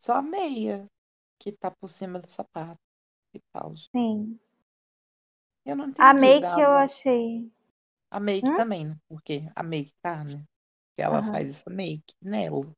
[0.04, 0.86] só a meia
[1.38, 2.78] que tá por cima do sapato
[3.32, 3.74] e tal.
[3.76, 4.38] Sim.
[5.64, 6.02] Eu não entendi.
[6.06, 7.50] A make dava- eu achei.
[8.10, 8.56] A make Hum?
[8.56, 8.96] também, né?
[9.08, 10.44] Porque a make tá, né?
[10.94, 11.32] Que ela Aham.
[11.32, 12.70] faz essa make nela.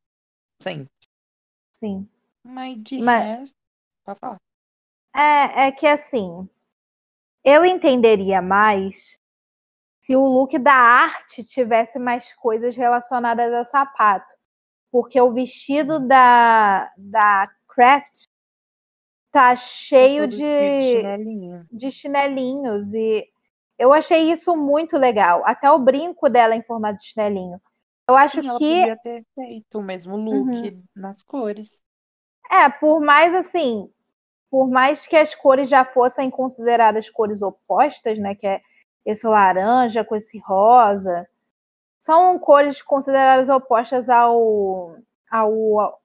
[0.62, 0.91] Sempre.
[1.73, 2.09] Sim.
[2.45, 3.59] Mas de Mas- resto,
[4.05, 4.41] pode falar.
[5.15, 6.49] É, é que assim,
[7.43, 9.19] eu entenderia mais
[10.01, 14.36] se o look da arte tivesse mais coisas relacionadas a sapato.
[14.97, 18.23] Porque o vestido da, da Craft
[19.31, 21.67] tá cheio Todo de, chinelinho.
[21.71, 22.95] de chinelinhos.
[22.95, 23.29] E
[23.79, 25.43] eu achei isso muito legal.
[25.45, 27.61] Até o brinco dela em formato de chinelinho.
[28.09, 30.83] Eu acho Sim, ela que podia ter feito o mesmo look Uhum.
[30.95, 31.83] nas cores.
[32.51, 33.93] É, por mais assim,
[34.51, 38.63] por mais que as cores já fossem consideradas cores opostas, né, que é
[39.05, 41.29] esse laranja com esse rosa,
[41.99, 44.97] são cores consideradas opostas ao
[45.31, 46.01] ao, ao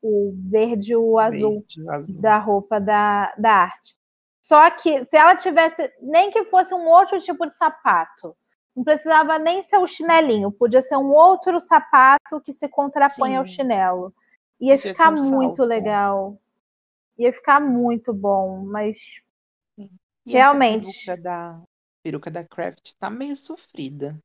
[0.50, 2.22] verde e o azul Verde, azul.
[2.22, 3.96] da roupa da, da arte.
[4.42, 8.36] Só que se ela tivesse, nem que fosse um outro tipo de sapato,
[8.76, 13.46] não precisava nem ser o chinelinho, podia ser um outro sapato que se contrapõe ao
[13.46, 13.54] Sim.
[13.54, 14.14] chinelo.
[14.60, 15.64] Ia Podia ficar um muito salto.
[15.64, 16.38] legal.
[17.18, 18.98] Ia ficar muito bom, mas
[20.26, 21.06] E Realmente.
[21.06, 21.62] Peruca da,
[22.04, 24.18] peruca da Craft tá meio sofrida.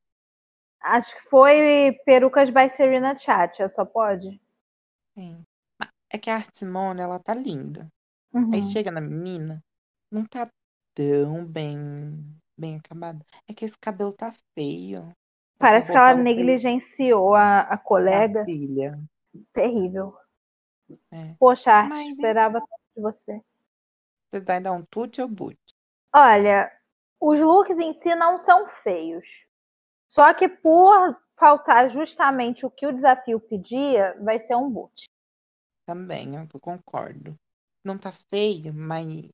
[0.87, 4.41] Acho que foi Perucas by Serena Chacha, só pode?
[5.15, 5.45] Sim.
[6.11, 7.89] É que a Art Simone, ela tá linda.
[8.33, 8.63] Aí Uhum.
[8.63, 9.63] chega na menina,
[10.11, 10.49] não tá
[10.95, 13.25] tão bem, bem acabada.
[13.49, 15.11] É que esse cabelo tá feio.
[15.59, 18.45] Parece que ela negligenciou a, a colega.
[18.45, 18.99] filha.
[19.53, 20.15] Terrível.
[21.13, 21.35] É.
[21.39, 23.41] Poxa, Arte, Mas, esperava tanto de você.
[24.31, 25.59] Você vai dar um tute ou boot?
[26.15, 26.71] Olha,
[27.21, 29.25] os looks em si não são feios.
[30.17, 35.05] Só que por faltar justamente o que o desafio pedia, vai ser um boot.
[35.87, 37.37] Também, eu concordo.
[37.85, 39.29] Não tá feio, mas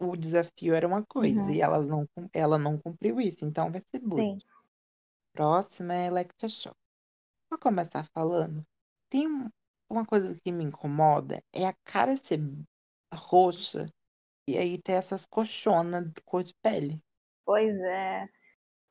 [0.00, 1.50] o desafio era uma coisa Uhum.
[1.50, 4.20] e elas não, ela não cumpriu isso, então vai ser boot.
[4.20, 4.38] Sim.
[5.32, 6.76] Próxima é Electroshock.
[7.48, 8.64] Vou começar falando.
[9.08, 9.48] Tem um-
[9.88, 12.40] uma coisa que me incomoda, é a cara ser
[13.14, 13.86] roxa
[14.48, 17.00] e aí ter essas coxonas de cor de pele.
[17.44, 18.28] Pois é.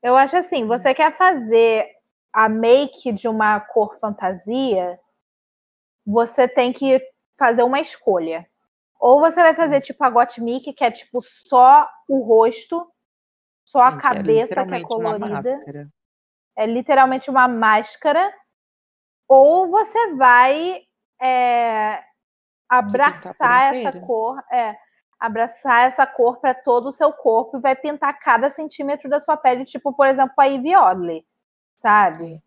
[0.01, 1.87] Eu acho assim, você quer fazer
[2.31, 4.99] a make de uma cor fantasia,
[6.05, 7.01] você tem que
[7.37, 8.47] fazer uma escolha.
[8.99, 12.91] Ou você vai fazer tipo a Gottmik, que é tipo só o rosto,
[13.63, 15.91] só a Sim, que é cabeça que é literalmente uma colorida.
[16.55, 18.33] É literalmente uma máscara.
[19.27, 20.81] Ou você vai
[21.21, 22.03] é,
[22.67, 24.75] abraçar essa cor, é,
[25.19, 29.35] abraçar essa cor para todo o seu corpo e vai pintar cada centímetro da sua
[29.35, 31.27] pele, tipo, por exemplo, a Ivy Oddly,
[31.75, 32.41] sabe?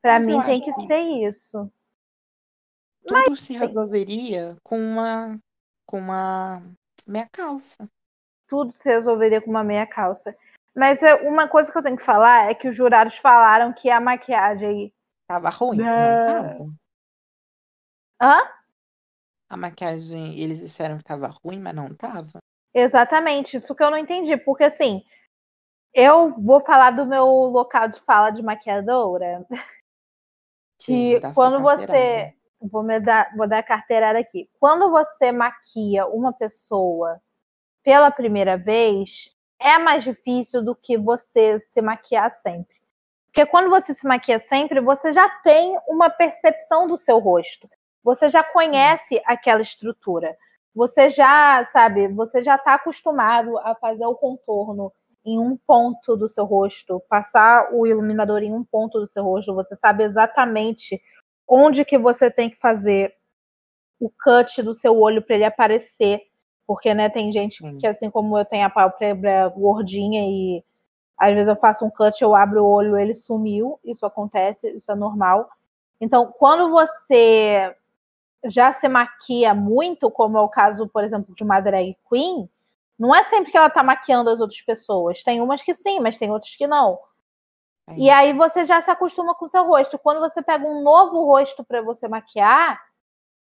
[0.00, 1.70] Para Mas mim tem que que- ser isso.
[3.06, 3.58] Tudo se sim.
[3.58, 5.38] resolveria com uma
[5.86, 6.62] com uma
[7.06, 7.76] meia calça.
[8.48, 10.34] Tudo se resolveria com uma meia calça.
[10.74, 13.90] Mas é, uma coisa que eu tenho que falar é que os jurados falaram que
[13.90, 14.92] a maquiagem.
[15.26, 15.78] Tava ruim?
[15.78, 16.26] Não Não.
[16.26, 16.74] tava.
[18.20, 18.63] Hã?
[19.54, 22.40] A maquiagem, eles disseram que tava ruim, mas não tava.
[22.74, 25.00] Exatamente, isso que eu não entendi, porque assim,
[25.94, 29.46] eu vou falar do meu local de fala de maquiadora,
[30.84, 32.34] que Sim, sua quando você.
[32.60, 34.50] Vou, me dar, vou dar a carteirada aqui.
[34.58, 37.20] Quando você maquia uma pessoa
[37.84, 42.74] pela primeira vez, é mais difícil do que você se maquiar sempre.
[43.26, 47.68] Porque quando você se maquia sempre, você já tem uma percepção do seu rosto.
[48.04, 50.36] Você já conhece aquela estrutura.
[50.74, 54.92] Você já, sabe, você já está acostumado a fazer o contorno
[55.24, 59.54] em um ponto do seu rosto, passar o iluminador em um ponto do seu rosto,
[59.54, 61.00] você sabe exatamente
[61.48, 63.14] onde que você tem que fazer
[63.98, 66.20] o cut do seu olho para ele aparecer,
[66.66, 67.78] porque né, tem gente Sim.
[67.78, 70.62] que assim como eu tenho a pálpebra gordinha e
[71.16, 74.90] às vezes eu faço um cut, eu abro o olho, ele sumiu, isso acontece, isso
[74.90, 75.48] é normal.
[76.00, 77.74] Então, quando você
[78.44, 82.48] já se maquia muito, como é o caso, por exemplo, de uma drag queen,
[82.98, 85.22] não é sempre que ela tá maquiando as outras pessoas.
[85.22, 86.98] Tem umas que sim, mas tem outras que não.
[87.88, 87.94] É.
[87.96, 89.98] E aí você já se acostuma com o seu rosto.
[89.98, 92.80] Quando você pega um novo rosto para você maquiar,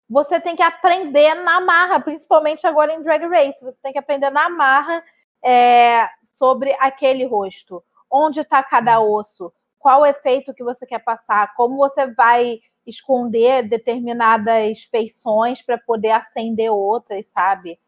[0.10, 3.64] você tem que aprender na marra, principalmente agora em Drag Race.
[3.64, 5.04] Você tem que aprender na marra
[5.44, 7.84] é, sobre aquele rosto.
[8.10, 13.68] Onde está cada osso, qual o efeito que você quer passar, como você vai esconder
[13.70, 17.80] determinadas feições para poder acender outras, sabe?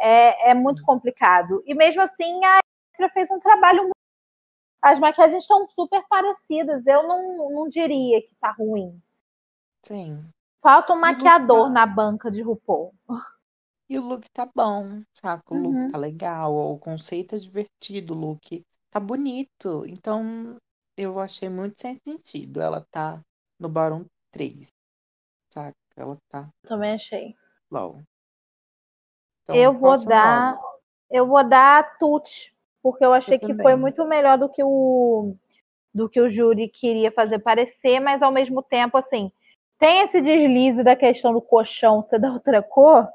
[0.00, 1.62] É, é muito complicado.
[1.66, 2.60] E mesmo assim, a
[2.98, 3.94] Electra fez um trabalho muito
[4.82, 6.86] as maquiagens são super parecidas.
[6.86, 9.00] Eu não, não diria que tá ruim.
[9.82, 10.34] Sim.
[10.60, 12.94] Falta um maquiador tá- na banca de RuPaul.
[13.88, 15.52] E o look tá bom, saca?
[15.54, 15.58] O Uhum.
[15.58, 19.84] look tá legal, o conceito é divertido, o look tá bonito.
[19.86, 20.56] Então,
[20.96, 22.60] eu achei muito sem sentido.
[22.60, 23.20] Ela tá
[23.58, 24.04] no Barão
[24.36, 24.68] 3,
[25.52, 25.74] saca?
[25.96, 27.34] Ela tá Também achei.
[27.70, 28.02] low.
[29.42, 30.58] Então, eu vou dar.
[31.10, 33.76] Eu vou dar a Tut, porque eu achei Eu que foi também.
[33.76, 35.34] muito melhor do que o
[35.94, 39.32] do que o júri queria fazer parecer, mas ao mesmo tempo, assim,
[39.78, 43.08] tem esse deslize da questão do colchão ser da outra cor?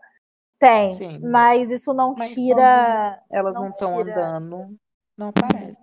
[0.57, 1.19] Tem, Sim.
[1.19, 3.21] mas isso não Mas tira.
[3.29, 4.75] Elas não estão andando,
[5.15, 5.77] não aparece.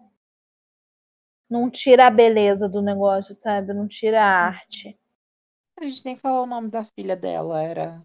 [1.48, 3.72] Não tira a beleza do negócio, sabe?
[3.72, 4.98] Não tira a arte.
[5.80, 8.02] A gente nem falou o nome da filha dela, era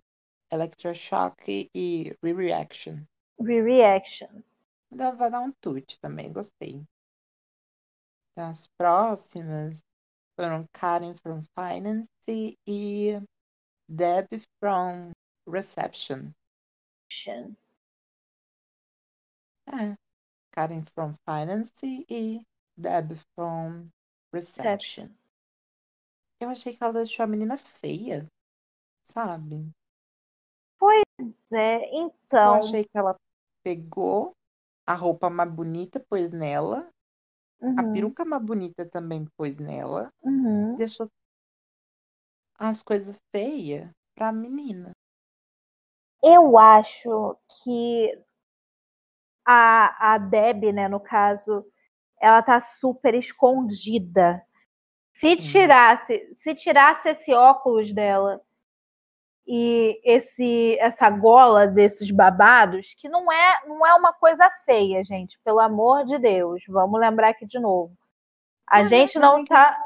[0.51, 3.03] Electroshock e Re-Reaction.
[3.39, 4.43] Re-reaction.
[4.91, 6.85] Então vai dar um tute também, gostei.
[8.35, 9.83] As próximas
[10.39, 13.19] foram Karen from Finance e
[13.89, 14.27] Deb
[14.59, 15.11] from
[15.47, 16.31] Reception.
[19.65, 19.97] É.
[20.51, 22.45] Karen from Finance e
[22.77, 23.89] Deb from
[24.31, 24.63] Reception.
[24.63, 25.22] Reception.
[26.43, 28.27] Eu achei que ela deixou a menina feia,
[29.03, 29.71] sabe?
[31.51, 31.95] É,
[32.43, 32.53] Eu então.
[32.53, 33.15] achei que ela
[33.63, 34.33] pegou
[34.85, 36.89] a roupa mais bonita, pôs nela,
[37.77, 40.79] a Uhum, peruca mais bonita também pôs nela, uhum.
[40.79, 41.07] deixou
[42.57, 44.91] as coisas feias pra menina.
[46.23, 48.11] eu acho que
[49.45, 51.65] a, a Deb, né, no caso,
[52.21, 54.43] ela tá super escondida.
[55.13, 58.41] Se tirasse, se tirasse esse óculos dela
[59.45, 65.39] e esse essa gola desses babados, que não é não é uma coisa feia, gente,
[65.43, 66.63] pelo amor de Deus.
[66.67, 67.95] Vamos lembrar aqui de novo.
[68.67, 69.77] A Não, gente não, não tá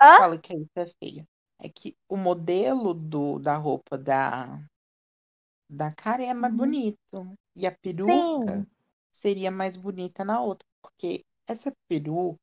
[0.00, 0.16] Hã?
[0.16, 1.26] Fala que isso é feio.
[1.58, 4.60] É que o modelo do, da roupa da,
[5.70, 6.58] da Karen é mais Uhum.
[6.58, 7.34] bonito.
[7.56, 8.66] E a peruca Sim.
[9.12, 10.66] seria mais bonita na outra.
[10.82, 12.38] Porque essa peruca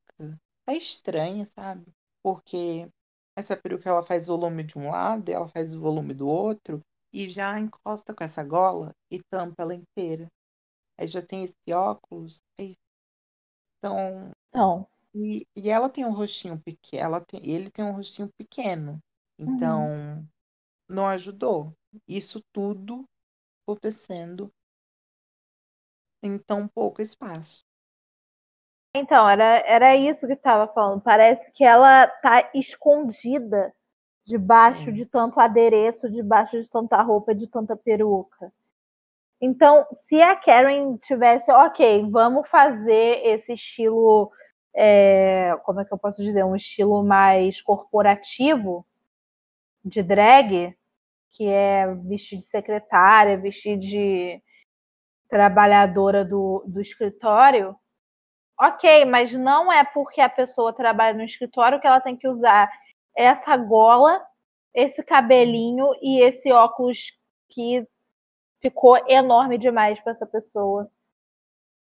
[0.65, 1.85] tá estranha, sabe?
[2.25, 2.89] Porque
[3.37, 6.81] essa peruca ela faz volume de um lado, ela faz o volume do outro,
[7.13, 10.27] e já encosta com essa gola e tampa ela inteira.
[10.97, 12.41] Aí já tem esse óculos.
[12.59, 12.73] Aí...
[13.77, 18.27] Então, Então, e, e ela tem um rostinho pequeno, ela tem, ele tem um rostinho
[18.39, 18.99] pequeno.
[19.37, 20.27] Então,
[20.89, 21.73] não ajudou.
[22.07, 23.05] Isso tudo
[23.67, 24.51] acontecendo
[26.23, 27.63] em tão pouco espaço.
[28.97, 31.01] Então era, era isso que estava falando.
[31.01, 33.73] Parece que ela tá escondida
[34.25, 34.93] debaixo Sim.
[34.93, 38.51] de tanto adereço, debaixo de tanta roupa, de tanta peruca.
[39.39, 44.31] Então, se a Karen tivesse, ok, vamos fazer esse estilo,
[44.73, 48.85] é, como é que eu posso dizer, um estilo mais corporativo
[49.83, 50.75] de drag,
[51.31, 54.41] que é vestir de secretária, vestir de
[55.29, 57.75] trabalhadora do, do escritório,
[58.59, 62.71] ok, mas não é porque a pessoa trabalha no escritório que ela tem que usar
[63.15, 64.25] essa gola,
[64.73, 67.17] esse cabelinho e esse óculos
[67.49, 67.87] que
[68.61, 70.89] ficou enorme demais para essa pessoa.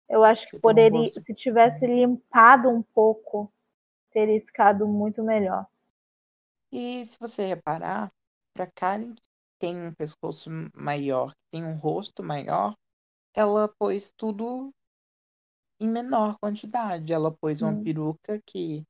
[0.10, 3.52] Eu acho que poderia, se tivesse limpado um pouco,
[4.12, 5.66] teria ficado muito melhor.
[6.72, 8.12] E se você reparar,
[8.54, 9.22] para Karen que
[9.60, 12.76] tem um pescoço maior, tem um rosto maior,
[13.34, 14.74] ela pôs tudo
[15.82, 17.14] em menor quantidade.
[17.14, 17.84] Ela pôs uma Hum.
[17.84, 18.84] peruca que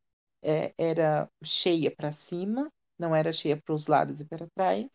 [0.43, 4.87] é, era cheia para cima, não era cheia para os lados e para trás.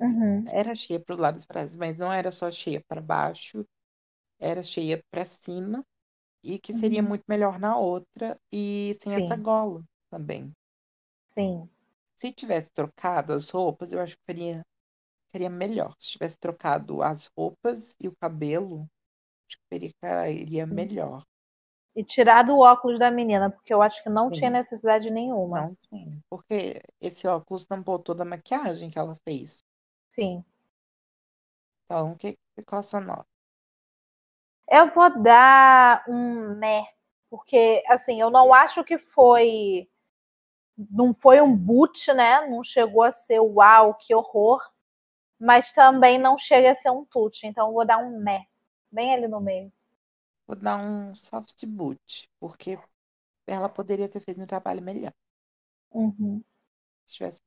[0.00, 0.52] Uhum.
[0.62, 3.64] Era cheia para os lados e para trás, mas não era só cheia para baixo,
[4.40, 5.84] era cheia para cima
[6.44, 7.04] e que seria Uhum.
[7.04, 9.38] muito melhor na outra e sem essa Sim.
[9.38, 10.52] gola também.
[11.26, 11.70] Sim.
[12.14, 14.62] Se tivesse trocado as roupas, eu acho que faria,
[15.32, 15.94] faria melhor.
[16.00, 18.88] Se tivesse trocado as roupas e o cabelo,
[19.50, 21.24] acho que faria, ficaria melhor.
[21.94, 24.34] E tirar do óculos da menina, porque eu acho que não Sim.
[24.34, 25.62] tinha necessidade nenhuma.
[25.62, 26.18] Não tinha.
[26.30, 29.64] Porque esse óculos tampou toda a maquiagem que ela fez.
[30.08, 30.44] Sim.
[31.84, 33.26] Então, que, qual a sua nota?
[34.68, 36.86] Eu vou dar um meh,
[37.28, 39.90] porque assim, eu não acho que foi
[40.88, 42.46] não foi um boot, né?
[42.48, 44.62] Não chegou a ser uau, que horror,
[45.38, 48.46] mas também não chega a ser um tute, então eu vou dar um meh,
[48.90, 49.72] bem ali no meio.
[50.46, 52.78] Vou dar um soft boot, porque
[53.46, 55.12] ela poderia ter feito um trabalho melhor.
[55.92, 56.42] Uhum.
[57.06, 57.40] Se tivesse...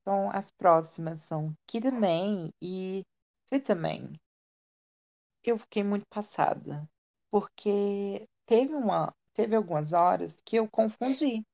[0.00, 3.04] Então, as próximas são Kid Man e
[3.48, 4.12] Fita Man.
[5.44, 6.88] Eu fiquei muito passada,
[7.30, 11.44] porque teve uma, teve algumas horas que eu confundi.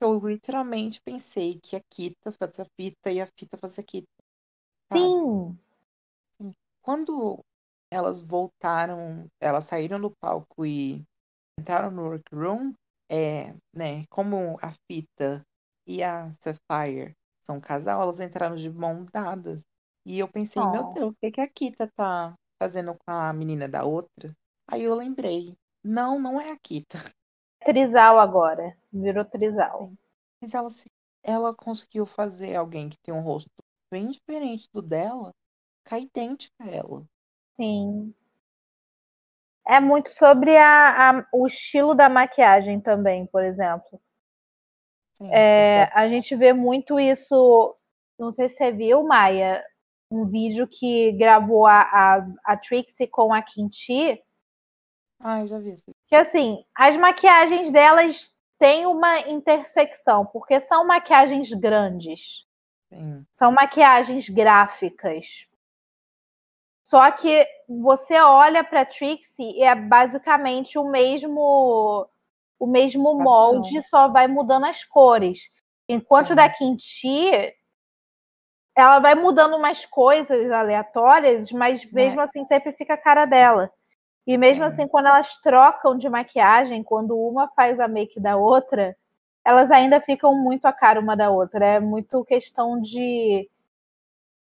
[0.00, 4.08] Eu literalmente pensei que a Kita fosse a Fita e a Fita fosse a Kita.
[4.88, 5.00] sabe?
[5.00, 5.58] Sim,
[6.82, 7.44] Quando
[7.90, 11.02] elas voltaram, elas saíram do palco e
[11.58, 12.72] entraram no workroom,
[13.10, 15.42] é, né, como a Fita
[15.86, 19.62] e a Sapphire são um casal, elas entraram de mão dadas.
[20.04, 20.94] E eu pensei, meu Oh.
[20.94, 24.32] Deus, o que, que a Kita tá fazendo com a menina da outra?
[24.70, 26.98] Aí eu lembrei, não, não é a Kita.
[27.64, 29.92] trisal agora, virou trisal.
[30.40, 30.90] Mas ela, se-
[31.22, 33.50] ela conseguiu fazer alguém que tem um rosto
[33.90, 35.32] bem diferente do dela,
[35.84, 37.06] ficar idêntica a ela.
[37.58, 38.14] Sim.
[39.68, 44.00] É muito sobre a, a- o estilo da maquiagem também, por exemplo.
[45.14, 47.76] Sim, É, porque- a gente vê muito isso.
[48.18, 49.64] Não sei se você viu, Maia,
[50.10, 54.20] um vídeo que gravou a, a, a Trixie com a Kinti,
[55.20, 55.74] Ah, eu já vi
[56.08, 62.44] que assim, as maquiagens delas têm uma intersecção, porque são maquiagens grandes,
[62.88, 63.26] Sim.
[63.32, 65.47] são maquiagens gráficas.
[66.88, 72.08] Só que você olha para Trixie e é basicamente o mesmo
[72.58, 75.50] o mesmo molde, só vai mudando as cores.
[75.86, 77.54] Enquanto da Kinti
[78.74, 83.70] ela vai mudando umas coisas aleatórias, mas mesmo assim sempre fica a cara dela.
[84.26, 84.68] E mesmo Sim.
[84.68, 88.96] assim, quando elas trocam de maquiagem, quando uma faz a make da outra,
[89.44, 91.66] elas ainda ficam muito a cara uma da outra.
[91.66, 93.46] É muito questão de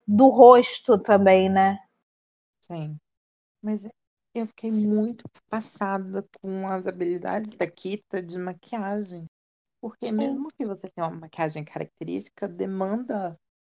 [0.07, 1.77] do rosto também, né?
[2.67, 2.97] Sim.
[3.63, 3.83] Mas
[4.35, 9.27] eu fiquei muito passada com as habilidades da Kita de maquiagem.
[9.81, 13.37] Porque mesmo que você tenha uma maquiagem característica, demanda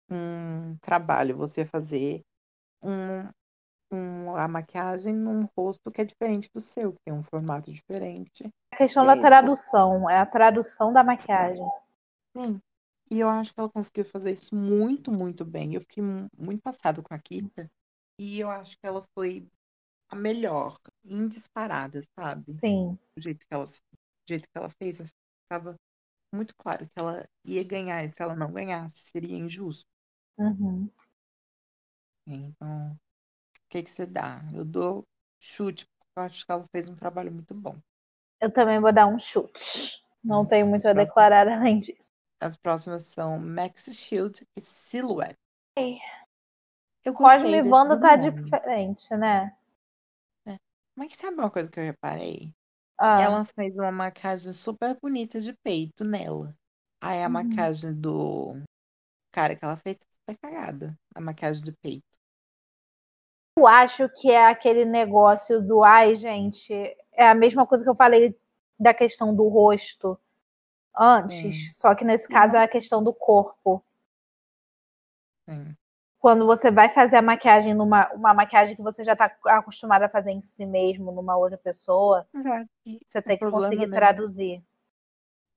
[0.09, 2.23] um trabalho você fazer
[2.83, 3.29] um,
[3.91, 8.49] um, a maquiagem num rosto que é diferente do seu, que tem um formato diferente.
[8.71, 9.29] A questão E da é isso.
[9.29, 11.67] tradução, é a tradução da maquiagem.
[12.37, 12.61] Sim.
[13.11, 15.73] E eu acho que ela conseguiu fazer isso muito, muito bem.
[15.73, 17.69] Eu fiquei mu- muito passada com a Kita.
[18.19, 19.47] E eu acho que ela foi
[20.09, 22.53] a melhor, em disparada, sabe?
[22.61, 22.99] Sim.
[23.17, 23.73] Do jeito que ela, do
[24.29, 24.99] jeito que ela fez,
[25.43, 25.75] estava
[26.33, 28.03] muito claro que ela ia ganhar.
[28.05, 29.85] E se ela não ganhasse, seria injusto.
[30.37, 30.91] Uhum.
[32.27, 32.97] Então, o
[33.69, 34.41] que que você dá?
[34.53, 35.05] Eu dou
[35.39, 37.79] chute, porque eu acho que ela fez um trabalho muito bom.
[38.39, 39.99] Eu também vou dar um chute.
[40.23, 41.03] Não Hum, tenho muito a próximo.
[41.05, 42.09] declarar além disso.
[42.39, 45.35] As próximas são Max Shield e Silhouette.
[45.77, 45.99] Ei.
[47.05, 48.51] Eu Cosme e Wanda tá nome.
[48.51, 49.55] diferente, né?
[50.95, 52.53] Mas sabe uma coisa que eu reparei?
[52.99, 56.55] Ah, Ela fez uma maquiagem super bonita de peito nela.
[57.01, 57.29] Aí a Uhum.
[57.29, 58.55] maquiagem do
[59.31, 60.97] cara que ela fez foi cagada.
[61.15, 62.07] A maquiagem de peito.
[63.57, 66.73] Eu acho que é aquele negócio do ai, gente.
[67.13, 68.33] É a mesma coisa que eu falei
[68.79, 70.17] da questão do rosto
[70.97, 71.77] antes.
[71.79, 73.83] Só que nesse caso é a questão do corpo.
[75.47, 75.77] Sim.
[76.25, 80.09] Quando você vai fazer a maquiagem numa uma maquiagem que você já tá acostumada a
[80.09, 82.25] fazer em si mesmo, numa outra pessoa,
[82.83, 84.63] que você o tem que problema conseguir não é- traduzir.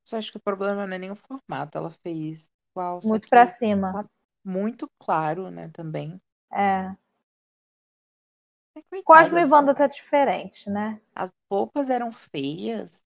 [0.04, 1.78] Só acho que o problema não é nem o formato.
[1.78, 4.04] Ela fez igual, Muito que pra cima.
[4.44, 6.20] muito claro, né, também.
[6.52, 6.94] É.
[8.90, 11.00] Coitada, Cosme e Wanda tá diferente, né?
[11.14, 13.02] As roupas eram feias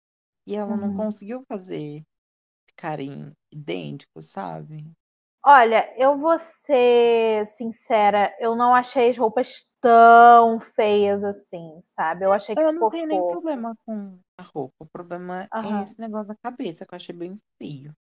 [0.47, 0.97] e ela não Uhum.
[0.97, 2.03] conseguiu fazer
[2.67, 4.91] ficarem idênticos, sabe?
[5.43, 12.27] Olha, eu vou ser sincera, eu não achei as roupas tão feias assim, sabe?
[12.27, 13.33] Eu achei que Eu não ficou tenho nem fofo.
[13.33, 14.75] problema com a roupa.
[14.81, 15.81] O problema Aham.
[15.81, 17.95] é esse negócio da cabeça, que eu achei bem feio.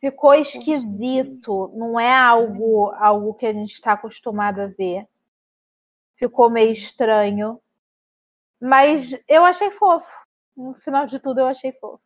[0.00, 5.06] Ficou esquisito, não é algo, algo que a gente está acostumado a ver.
[6.16, 7.60] Ficou meio estranho.
[8.60, 10.06] Mas eu achei fofo.
[10.56, 12.00] No final de tudo, eu achei fofo.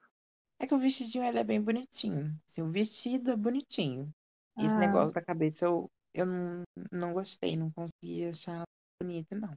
[0.58, 2.34] É que o vestidinho ele é bem bonitinho.
[2.48, 4.12] Assim, o vestido é bonitinho.
[4.58, 4.80] Esse Ah.
[4.80, 8.64] negócio da cabeça eu, eu não, não gostei, não consegui achar
[9.00, 9.56] bonito, não.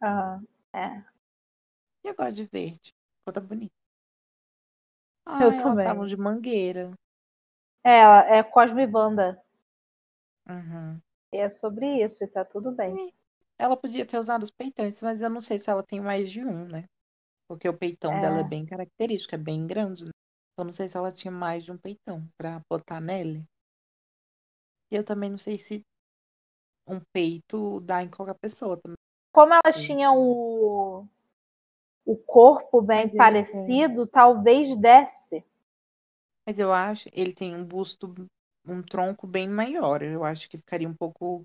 [0.00, 0.38] Ah,
[0.74, 1.02] é.
[2.04, 2.92] E eu gosto de verde.
[3.18, 3.72] Ficou tá bonito.
[5.26, 5.86] Eu Ah, elas também.
[5.86, 6.92] estavam de mangueira.
[7.84, 9.40] É, é Cosme Wanda.
[10.48, 11.02] Uhum.
[11.32, 13.12] E é sobre isso, e tá tudo bem.
[13.58, 16.44] Ela podia ter usado os peitões, mas eu não sei se ela tem mais de
[16.44, 16.84] um, né?
[17.48, 18.48] Porque o peitão dela é É.
[18.48, 20.10] bem característico, é bem grande, né?
[20.58, 23.44] Eu não sei se ela tinha mais de um peitão pra botar nele.
[24.90, 25.82] E eu também não sei se
[26.86, 28.96] um peito dá em qualquer pessoa também.
[29.32, 29.86] Como elas Sim.
[29.86, 31.06] tinham o,
[32.06, 35.44] o corpo bem Mas parecido, talvez desse.
[36.46, 38.12] Mas eu acho, ele tem um busto,
[38.66, 40.02] um tronco bem maior.
[40.02, 41.42] Eu acho que ficaria um pouco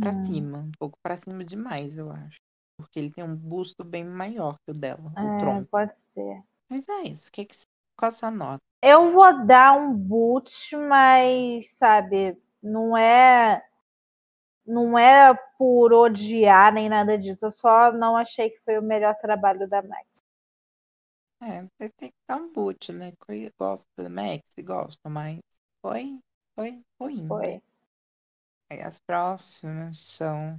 [0.00, 0.24] pra Uhum.
[0.24, 2.38] cima, um pouco pra cima demais, eu acho.
[2.78, 5.68] Porque ele tem um busto bem maior que o dela, o É, tronco.
[5.70, 6.42] pode ser.
[6.70, 7.30] Mas é isso.
[7.30, 7.56] Que que,
[8.00, 8.62] qual a sua nota?
[8.82, 13.62] Eu vou dar um boot, mas, sabe, não é.
[14.66, 17.44] Não é por odiar nem nada disso.
[17.44, 20.06] Eu só não achei que foi o melhor trabalho da Max.
[21.42, 23.12] É, você tem que dar um boot, né?
[23.28, 25.40] Eu gosto da Max, gosto, mas
[25.82, 26.18] foi,
[26.54, 27.26] foi ruim.
[27.26, 27.62] Foi.
[28.70, 30.58] Aí As próximas são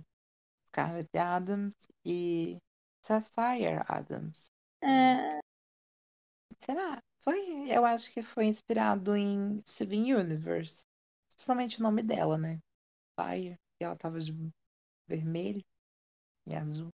[0.68, 1.74] Scarlett Adams
[2.06, 2.58] e
[3.02, 4.52] Sapphire Adams.
[4.84, 5.40] É,
[6.66, 7.02] Será?
[7.24, 10.84] Foi, eu acho que foi inspirado em Steven Universe.
[11.30, 12.60] Especialmente o nome dela, né?
[13.20, 13.56] Fire.
[13.82, 14.34] E ela tava de
[15.08, 15.62] vermelho
[16.48, 16.90] e azul.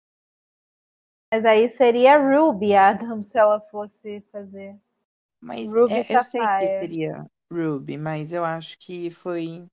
[1.31, 4.77] mas aí seria Ruby Adams se ela fosse fazer.
[5.41, 9.67] Mas Ruby é- eu sei que seria Ruby, mas eu acho que foi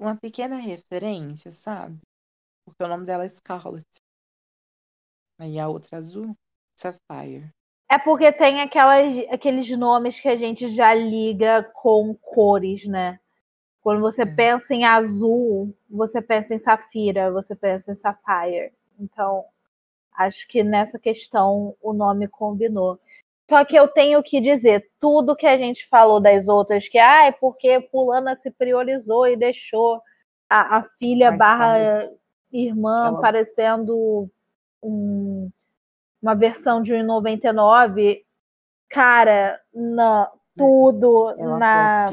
[0.00, 2.00] uma pequena referência, sabe?
[2.64, 3.86] Porque o nome dela é Scarlet.
[5.40, 6.36] Aí a outra azul,
[6.76, 7.50] Sapphire.
[7.88, 13.18] É porque tem aquelas, aqueles nomes que a gente já liga com cores, né?
[13.82, 14.26] Quando você É.
[14.26, 18.72] pensa em azul, você pensa em safira, você pensa em sapphire.
[19.00, 19.44] Então,
[20.16, 22.98] acho que nessa questão o nome combinou.
[23.48, 27.26] Só que eu tenho que dizer, tudo que a gente falou das outras, que ah,
[27.26, 30.02] é porque fulana se priorizou e deixou
[30.50, 32.10] a, a filha Mas barra
[32.52, 34.30] irmã ela- parecendo
[34.82, 35.50] um-
[36.22, 38.24] uma versão de 1,99.
[38.90, 42.10] Cara, não, tudo Ela na.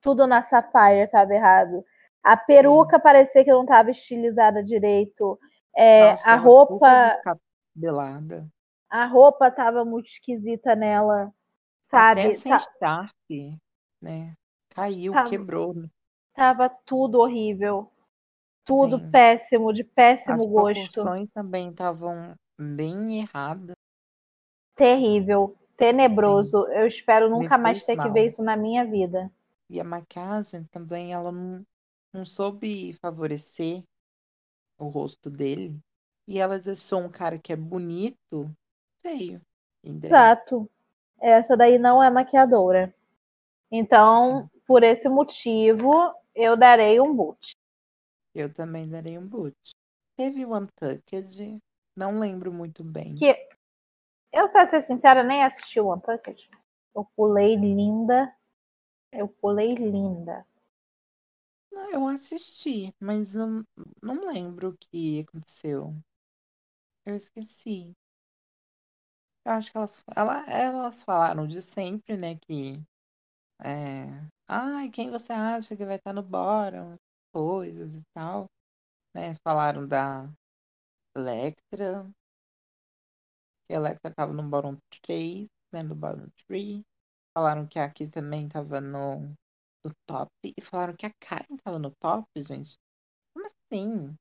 [0.00, 1.84] Tudo na Sapphire tava errado.
[2.22, 5.38] A peruca parecia que não tava estilizada direito.
[5.74, 7.14] É, Nossa, a roupa,
[7.74, 8.46] descabelada.
[8.88, 11.32] a roupa tava muito esquisita nela,
[11.80, 12.20] sabe?
[12.20, 13.58] Até sem Tá- Stark,
[14.00, 14.34] né?
[14.70, 15.74] Caiu, Tava- quebrou.
[16.34, 17.90] tava tudo horrível.
[18.64, 19.10] Tudo Sim.
[19.10, 20.74] péssimo, de péssimo As gosto.
[20.74, 23.76] proporções também estavam bem erradas.
[24.74, 26.66] Terrível, tenebroso.
[26.68, 28.12] Eu espero nunca mais ter que mal.
[28.12, 29.30] ver isso na minha vida.
[29.68, 31.64] E a maquiagem também, ela não,
[32.12, 33.82] não soube favorecer
[34.78, 35.78] o rosto dele.
[36.26, 38.50] E ela deixou um cara que é bonito,
[39.02, 39.40] feio.
[39.82, 40.68] Exato.
[41.20, 42.94] Essa daí não é maquiadora.
[43.70, 47.52] Então, por esse motivo, eu darei um boot.
[48.34, 49.56] Eu também darei um boot.
[50.16, 51.60] Teve o Untucked,
[51.96, 53.14] não lembro muito bem.
[53.14, 53.34] Que
[54.32, 56.50] eu, pra ser sincera, nem assisti o Untucked.
[56.94, 58.34] Eu pulei linda.
[59.12, 60.46] Eu pulei linda.
[61.70, 63.64] Não, eu assisti, mas não,
[64.02, 65.94] não lembro o que aconteceu.
[67.06, 67.92] Eu esqueci.
[69.44, 72.82] Eu acho que elas, ela, elas falaram de sempre, né, que
[73.62, 74.06] é,
[74.48, 76.96] ai, quem você acha que vai estar no bottom,
[77.32, 78.46] coisas e tal,
[79.14, 79.34] né?
[79.44, 80.28] Falaram da
[81.16, 82.10] Electra,
[83.68, 86.82] Electra tava no bottom 3, né, no bottom 3.
[87.36, 89.34] Falaram que aqui também tava no,
[89.84, 92.76] no top e falaram que a Karen tava no top, gente.
[93.32, 94.16] Como assim?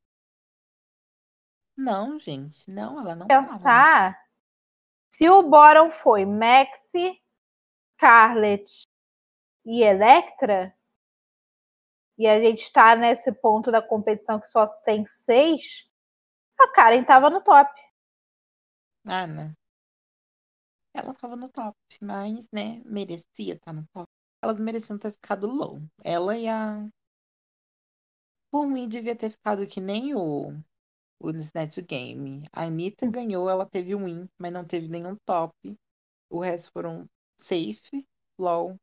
[1.78, 3.48] Não, gente, não, ela não tava.
[3.48, 4.24] Pensar,
[5.10, 7.20] se o bottom foi Maxi,
[7.96, 8.84] Scarlett
[9.66, 10.76] e Electra,
[12.18, 15.90] e a gente tá nesse ponto da competição que só tem seis,
[16.64, 17.72] a Karen tava no top.
[19.06, 19.56] Ah, né?
[20.94, 24.08] Ela tava no top, mas, né, merecia estar no top.
[24.42, 25.82] Elas mereciam ter ficado low.
[26.04, 26.88] Ela e a.
[28.52, 30.52] Por mim, devia ter ficado que nem o,
[31.20, 32.44] o Snatch Game.
[32.52, 35.54] A Anitta ganhou, ela teve um win, mas não teve nenhum top.
[36.30, 37.08] O resto foram
[37.38, 38.06] safe,
[38.38, 38.78] low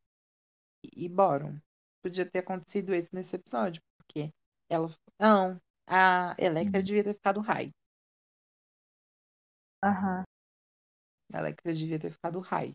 [0.96, 1.60] e bottom.
[2.02, 4.32] Podia ter acontecido isso nesse episódio, porque
[4.68, 4.88] ela.
[5.18, 5.60] Não,
[5.90, 7.70] a Electra devia ter ficado high.
[9.82, 10.22] Aham.
[11.32, 12.72] A Electra devia ter ficado high.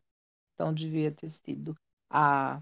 [0.54, 1.76] Então devia ter sido
[2.10, 2.62] a.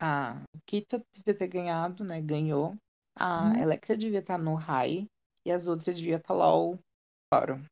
[0.00, 2.20] A Kita devia ter ganhado, né?
[2.20, 2.76] Ganhou.
[3.16, 3.62] A Uhum.
[3.62, 5.06] Electra devia estar no high.
[5.44, 6.78] E as outras devia estar low.
[7.32, 7.64] Bottom.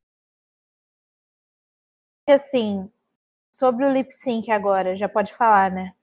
[2.27, 2.91] E assim,
[3.51, 5.93] sobre o lip sync agora, já pode falar, né?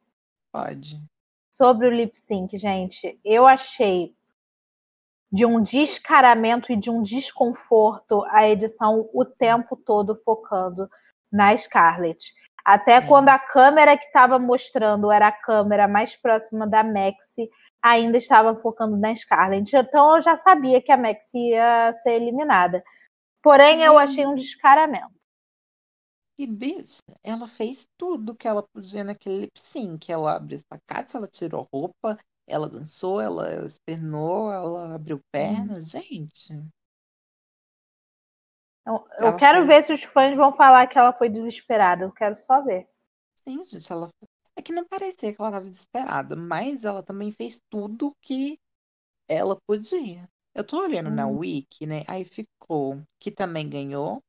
[0.52, 1.02] Pode.
[1.50, 4.14] Sobre o lip sync, gente, eu achei
[5.30, 10.88] de um descaramento e de um desconforto a edição o tempo todo focando
[11.30, 12.32] na Scarlett.
[12.64, 13.06] Até Sim.
[13.06, 17.48] quando a câmera que estava mostrando era a câmera mais próxima da Maxi,
[17.82, 19.74] ainda estava focando na Scarlett.
[19.74, 22.82] Então eu já sabia que a Maxi ia ser eliminada.
[23.42, 25.20] Porém, eu achei um descaramento.
[26.38, 30.10] E bis, ela fez tudo que ela podia naquele lip sync.
[30.10, 32.18] Ela abriu espacate, ela tirou roupa,
[32.50, 35.90] ela dançou, ela espernou, ela abriu pernas.
[35.90, 36.52] Gente,
[38.86, 39.66] Eu, eu Ela quero fez.
[39.66, 42.04] ver se os fãs vão falar que ela foi desesperada.
[42.04, 42.86] Eu quero só ver.
[43.46, 44.08] sim, gente, ela.
[44.56, 48.58] É que não parecia que ela estava desesperada, mas ela também fez tudo que
[49.28, 50.28] ela podia.
[50.54, 51.28] Eu tô olhando na Uhum.
[51.28, 52.02] Wiki, né?
[52.08, 54.20] Aí ficou que também ganhou.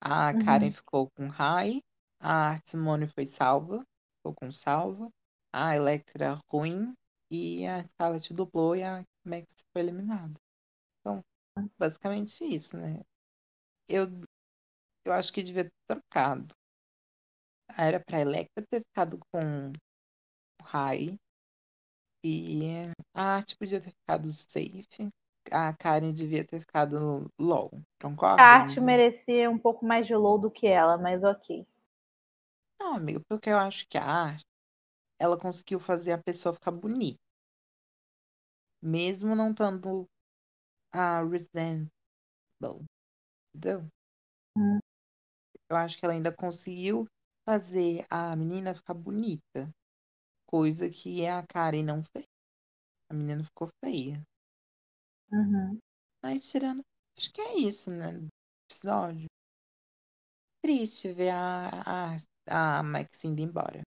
[0.00, 0.32] A Uhum.
[0.34, 1.82] Karen ficou com high.
[2.20, 3.84] A Simone foi salva.
[4.18, 5.10] Ficou com salva.
[5.52, 6.94] A Electra ruim.
[7.30, 10.34] E a Scarlett dublou e a Max foi eliminada.
[11.00, 11.24] Então,
[11.78, 13.02] basicamente isso, né?
[13.88, 14.06] Eu,
[15.04, 16.54] eu acho que devia ter trocado.
[17.76, 19.72] Era pra Electra ter ficado com
[20.62, 21.18] high.
[22.24, 25.08] E a arte podia ter ficado safe.
[25.50, 27.70] A Karen devia ter ficado low.
[28.00, 28.42] Concorda?
[28.42, 31.66] A arte merecia um pouco mais de low do que ela, mas ok.
[32.80, 34.44] Não, amigo, porque eu acho que a arte,
[35.18, 37.18] ela conseguiu fazer a pessoa ficar bonita.
[38.82, 40.06] Mesmo não estando
[40.92, 41.88] a Resident
[43.54, 43.88] Entendeu?
[44.56, 44.78] Hum.
[45.68, 47.06] Eu acho que ela ainda conseguiu
[47.44, 49.70] fazer a menina ficar bonita.
[50.46, 52.26] Coisa que a Karen não fez.
[53.10, 54.22] A menina ficou feia.
[55.32, 55.78] Uhum.
[56.22, 56.82] Mas tirando.
[57.16, 58.12] Acho que é isso, né?
[58.12, 58.28] do
[58.70, 59.26] Episódio.
[60.62, 62.16] Triste ver a,
[62.48, 63.85] a, a Max indo embora.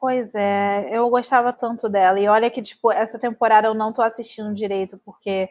[0.00, 2.18] Pois é, eu gostava tanto dela.
[2.18, 5.46] E olha que, tipo, essa temporada eu não tô assistindo direito, porque,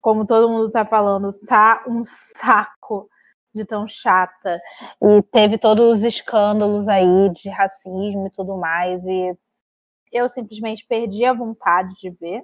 [0.00, 3.10] como todo mundo tá falando, tá um saco
[3.54, 4.58] de tão chata.
[5.02, 9.04] E teve todos os escândalos aí de racismo e tudo mais.
[9.04, 9.36] E
[10.12, 12.42] eu simplesmente perdi a vontade de ver.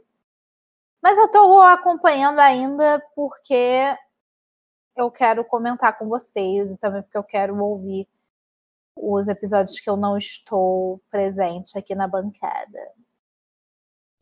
[1.02, 3.96] Mas eu tô acompanhando ainda porque
[4.96, 8.08] eu quero comentar com vocês e também porque eu quero ouvir
[8.96, 12.92] os episódios que eu não estou presente aqui na bancada.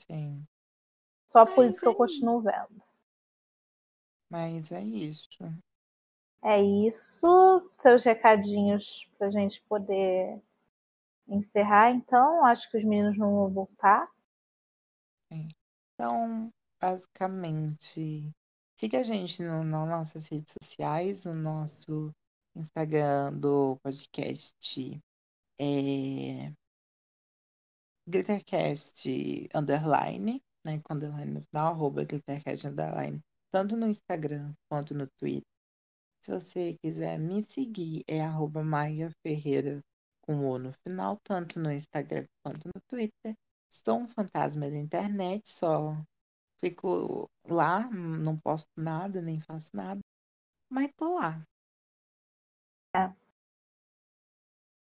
[0.07, 0.45] Sim.
[1.31, 2.83] Só por Mas isso que eu é continuo vendo.
[4.29, 5.39] Mas é isso.
[6.43, 7.67] É isso.
[7.71, 10.43] Seus recadinhos pra gente poder
[11.29, 12.45] encerrar, então.
[12.45, 14.09] Acho que os meninos não vão voltar.
[15.31, 16.51] Então,
[16.81, 18.31] basicamente,
[18.77, 22.13] siga a gente no, nas nossas redes sociais, no nosso
[22.57, 25.01] Instagram do podcast
[25.61, 26.53] é
[28.07, 30.81] Glittercast underline, né?
[30.83, 35.49] Com underline no final, arroba Glittercast underline, tanto no Instagram quanto no Twitter.
[36.23, 39.81] Se você quiser me seguir, é arroba Maia Ferreira
[40.23, 43.35] com O no final, tanto no Instagram quanto no Twitter.
[43.71, 45.97] Sou um fantasma da internet, só
[46.59, 50.01] fico lá, não posto nada, nem faço nada,
[50.71, 51.45] mas tô lá.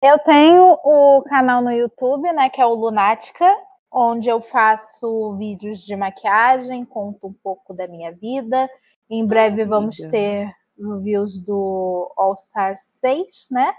[0.00, 3.44] Eu tenho o canal no YouTube, né, que é o Lunática,
[3.90, 8.70] onde eu faço vídeos de maquiagem, conto um pouco da minha vida.
[9.10, 13.74] Em breve vamos ter reviews do All Star 6, né?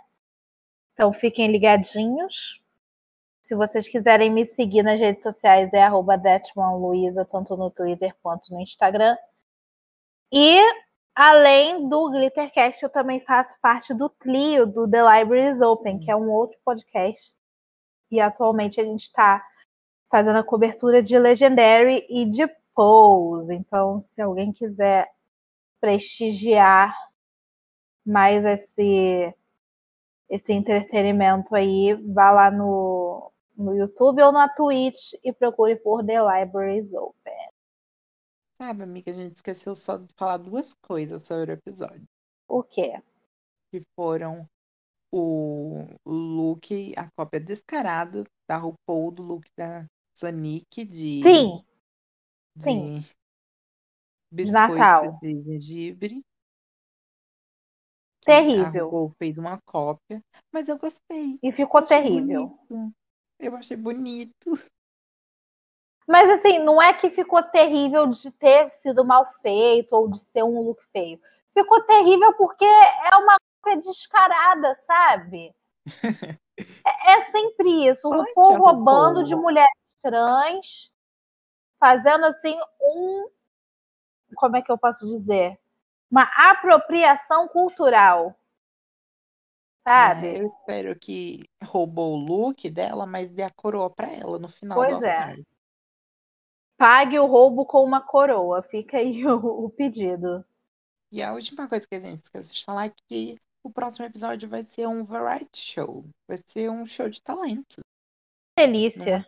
[0.93, 2.61] Então fiquem ligadinhos.
[3.41, 6.21] Se vocês quiserem me seguir nas redes sociais, é arroba
[7.31, 9.17] tanto no Twitter quanto no Instagram.
[10.31, 10.59] E
[11.15, 16.15] além do Glittercast, eu também faço parte do Clio, do The Libraries Open, que é
[16.15, 17.33] um outro podcast.
[18.11, 19.43] E atualmente a gente está
[20.09, 23.53] fazendo a cobertura de Legendary e de Pose.
[23.53, 25.09] Então, se alguém quiser
[25.79, 26.95] prestigiar
[28.05, 29.33] mais esse
[30.29, 36.21] esse entretenimento aí, vá lá no, no YouTube ou na Twitch e procure por The
[36.21, 37.33] Libraries Open.
[38.61, 42.03] Sabe, amiga, a gente esqueceu só de falar duas coisas sobre o episódio.
[42.45, 43.01] O quê?
[43.71, 44.45] Que foram
[45.13, 51.63] o look, a cópia descarada da RuPaul do look da Sonic de, Sim,
[52.57, 53.05] de sim.
[54.29, 55.19] biscoito Natal.
[55.21, 56.21] de gengibre.
[58.25, 58.65] Terrível.
[58.65, 60.21] A RuPaul fez uma cópia,
[60.53, 61.39] mas eu gostei.
[61.41, 62.47] E ficou Eu terrível.
[62.67, 62.93] bonito.
[63.39, 64.51] Eu achei bonito.
[66.09, 70.41] Mas assim, não é que ficou terrível de ter sido mal feito ou de ser
[70.41, 71.21] um look feio.
[71.53, 75.53] Ficou terrível porque é uma cópia descarada, sabe?
[76.83, 78.09] É, é sempre isso.
[78.09, 80.91] O RuPaul roubando de mulheres trans,
[81.79, 83.29] fazendo assim um.
[84.35, 85.59] Como é que eu posso dizer?
[86.09, 88.35] Uma apropriação cultural.
[89.77, 90.27] Sabe?
[90.27, 94.49] É, eu espero que roubou o look dela, mas dê a coroa pra ela no
[94.49, 95.15] final Pois do é.
[95.15, 95.48] All-Star.
[96.79, 98.63] Pague o roubo com uma coroa.
[98.63, 100.45] Fica aí o, o pedido.
[101.11, 104.47] E a última coisa que a gente esqueceu de falar é que o próximo episódio
[104.47, 106.05] vai ser um variety show.
[106.25, 107.81] Vai ser um show de talento.
[108.57, 109.27] Delícia.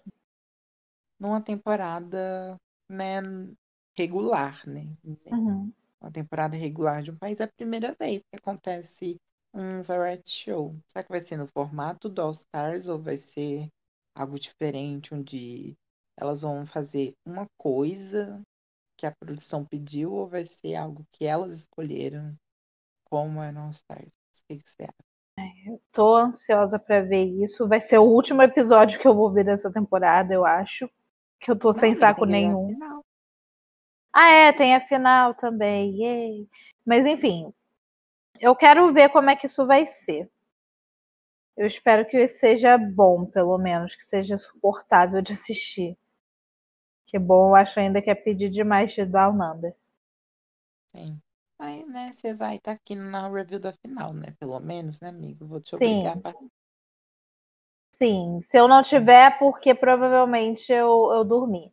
[1.19, 2.55] Numa temporada,
[2.89, 3.19] né,
[3.97, 4.87] regular, né?
[5.03, 5.73] Uhum.
[5.99, 7.37] Uma temporada regular de um país.
[7.41, 9.17] É a primeira vez que acontece
[9.53, 10.73] um variety show.
[10.87, 13.67] Será que vai ser no formato do All Stars ou vai ser
[14.15, 15.75] algo diferente, onde
[16.17, 18.41] elas vão fazer uma coisa
[18.97, 22.35] que a produção pediu ou vai ser algo que elas escolheram
[23.05, 24.07] como é All Stars?
[24.07, 25.79] O que que você acha?
[25.91, 27.67] Tô ansiosa pra ver isso.
[27.67, 30.89] Vai ser o último episódio que eu vou ver dessa temporada, eu acho.
[31.39, 33.03] Que eu tô sem Não, saco ver a nenhum.
[34.13, 35.95] Ah, é, tem a final também.
[36.01, 36.49] Yay.
[36.85, 37.51] Mas enfim,
[38.39, 40.29] eu quero ver como é que isso vai ser.
[41.57, 45.97] Eu espero que seja bom, pelo menos, que seja suportável de assistir.
[47.11, 49.75] Que bom, eu acho ainda que é pedir demais de Down Under.
[50.95, 51.21] Sim.
[51.59, 54.33] Aí, né, você vai estar aqui na review da final, né?
[54.39, 55.45] Pelo menos, né, amigo?
[55.45, 55.97] Vou te Sim.
[55.97, 56.33] obrigar a
[57.91, 61.71] Sim, se eu não tiver, é porque provavelmente eu, eu dormi.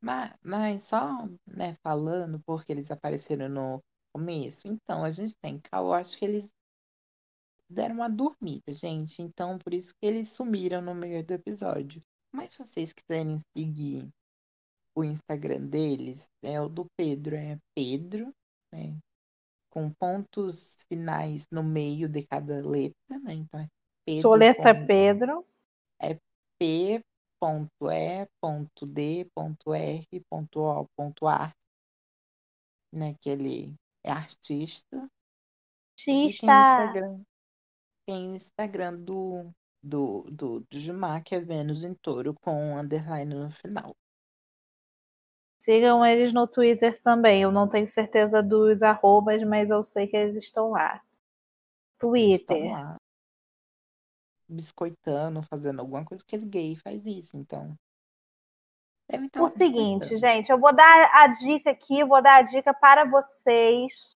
[0.00, 3.82] Mas, mas só, né, falando, porque eles apareceram no
[4.12, 6.52] começo, então a gente tem eu acho que eles
[7.68, 9.20] deram uma dormida, gente.
[9.20, 12.02] Então, por isso que eles sumiram no meio do episódio.
[12.34, 14.08] Mas se vocês quiserem seguir
[14.96, 18.34] o Instagram deles, é o do Pedro, é Pedro,
[18.72, 18.98] né?
[19.70, 23.34] Com pontos finais no meio de cada letra, né?
[23.34, 23.68] Então é
[24.04, 24.22] Pedro.
[24.22, 25.46] Sou letra com- Pedro.
[30.16, 31.52] P.E.D.R.O.A,
[32.92, 33.14] né?
[33.20, 33.74] Que ele
[34.04, 35.08] é artista.
[35.98, 36.28] E tem o.
[36.28, 37.22] Instagram,
[38.06, 39.52] tem o Instagram do,
[39.84, 43.94] do, do, do Gilmar, que é Vênus em touro com um underline no final.
[45.58, 47.42] Sigam eles no Twitter também.
[47.42, 51.02] Eu não tenho certeza dos arrobas, mas eu sei que eles estão lá.
[51.98, 52.56] Twitter.
[52.56, 52.96] Estão lá
[54.46, 57.74] biscoitando, fazendo alguma coisa, porque ele gay faz isso, então.
[59.10, 62.42] Deve estar O lá seguinte, gente, eu vou dar a dica aqui, vou dar a
[62.42, 64.16] dica para vocês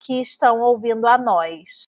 [0.00, 1.84] que estão ouvindo a nós.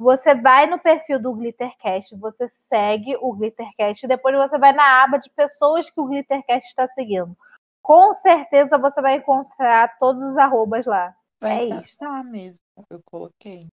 [0.00, 5.04] Você vai no perfil do Glittercast, você segue o Glittercast, e depois você vai na
[5.04, 7.36] aba de pessoas que o Glittercast está seguindo.
[7.82, 11.14] Com certeza você vai encontrar todos os arrobas lá.
[11.38, 11.98] Vai é tá- isso.
[11.98, 13.66] Tá mesmo, eu coloquei.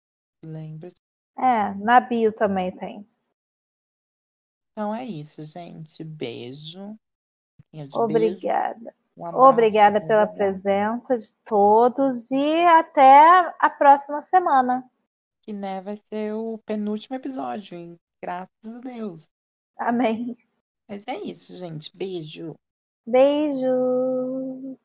[0.44, 0.90] Lembra?
[1.38, 3.06] É, na bio também tem.
[4.72, 6.02] Então é isso, gente.
[6.02, 6.98] Beijo.
[7.94, 8.92] Obrigada.
[9.16, 14.84] Um abraço Obrigada pela presença de todos e até a próxima semana.
[15.46, 17.96] Que né, vai ser o penúltimo episódio, hein?
[18.20, 19.28] Graças a Deus.
[19.78, 20.36] Amém.
[20.88, 21.96] Mas é isso, gente.
[21.96, 22.54] Beijo.
[23.06, 24.78] Beijo.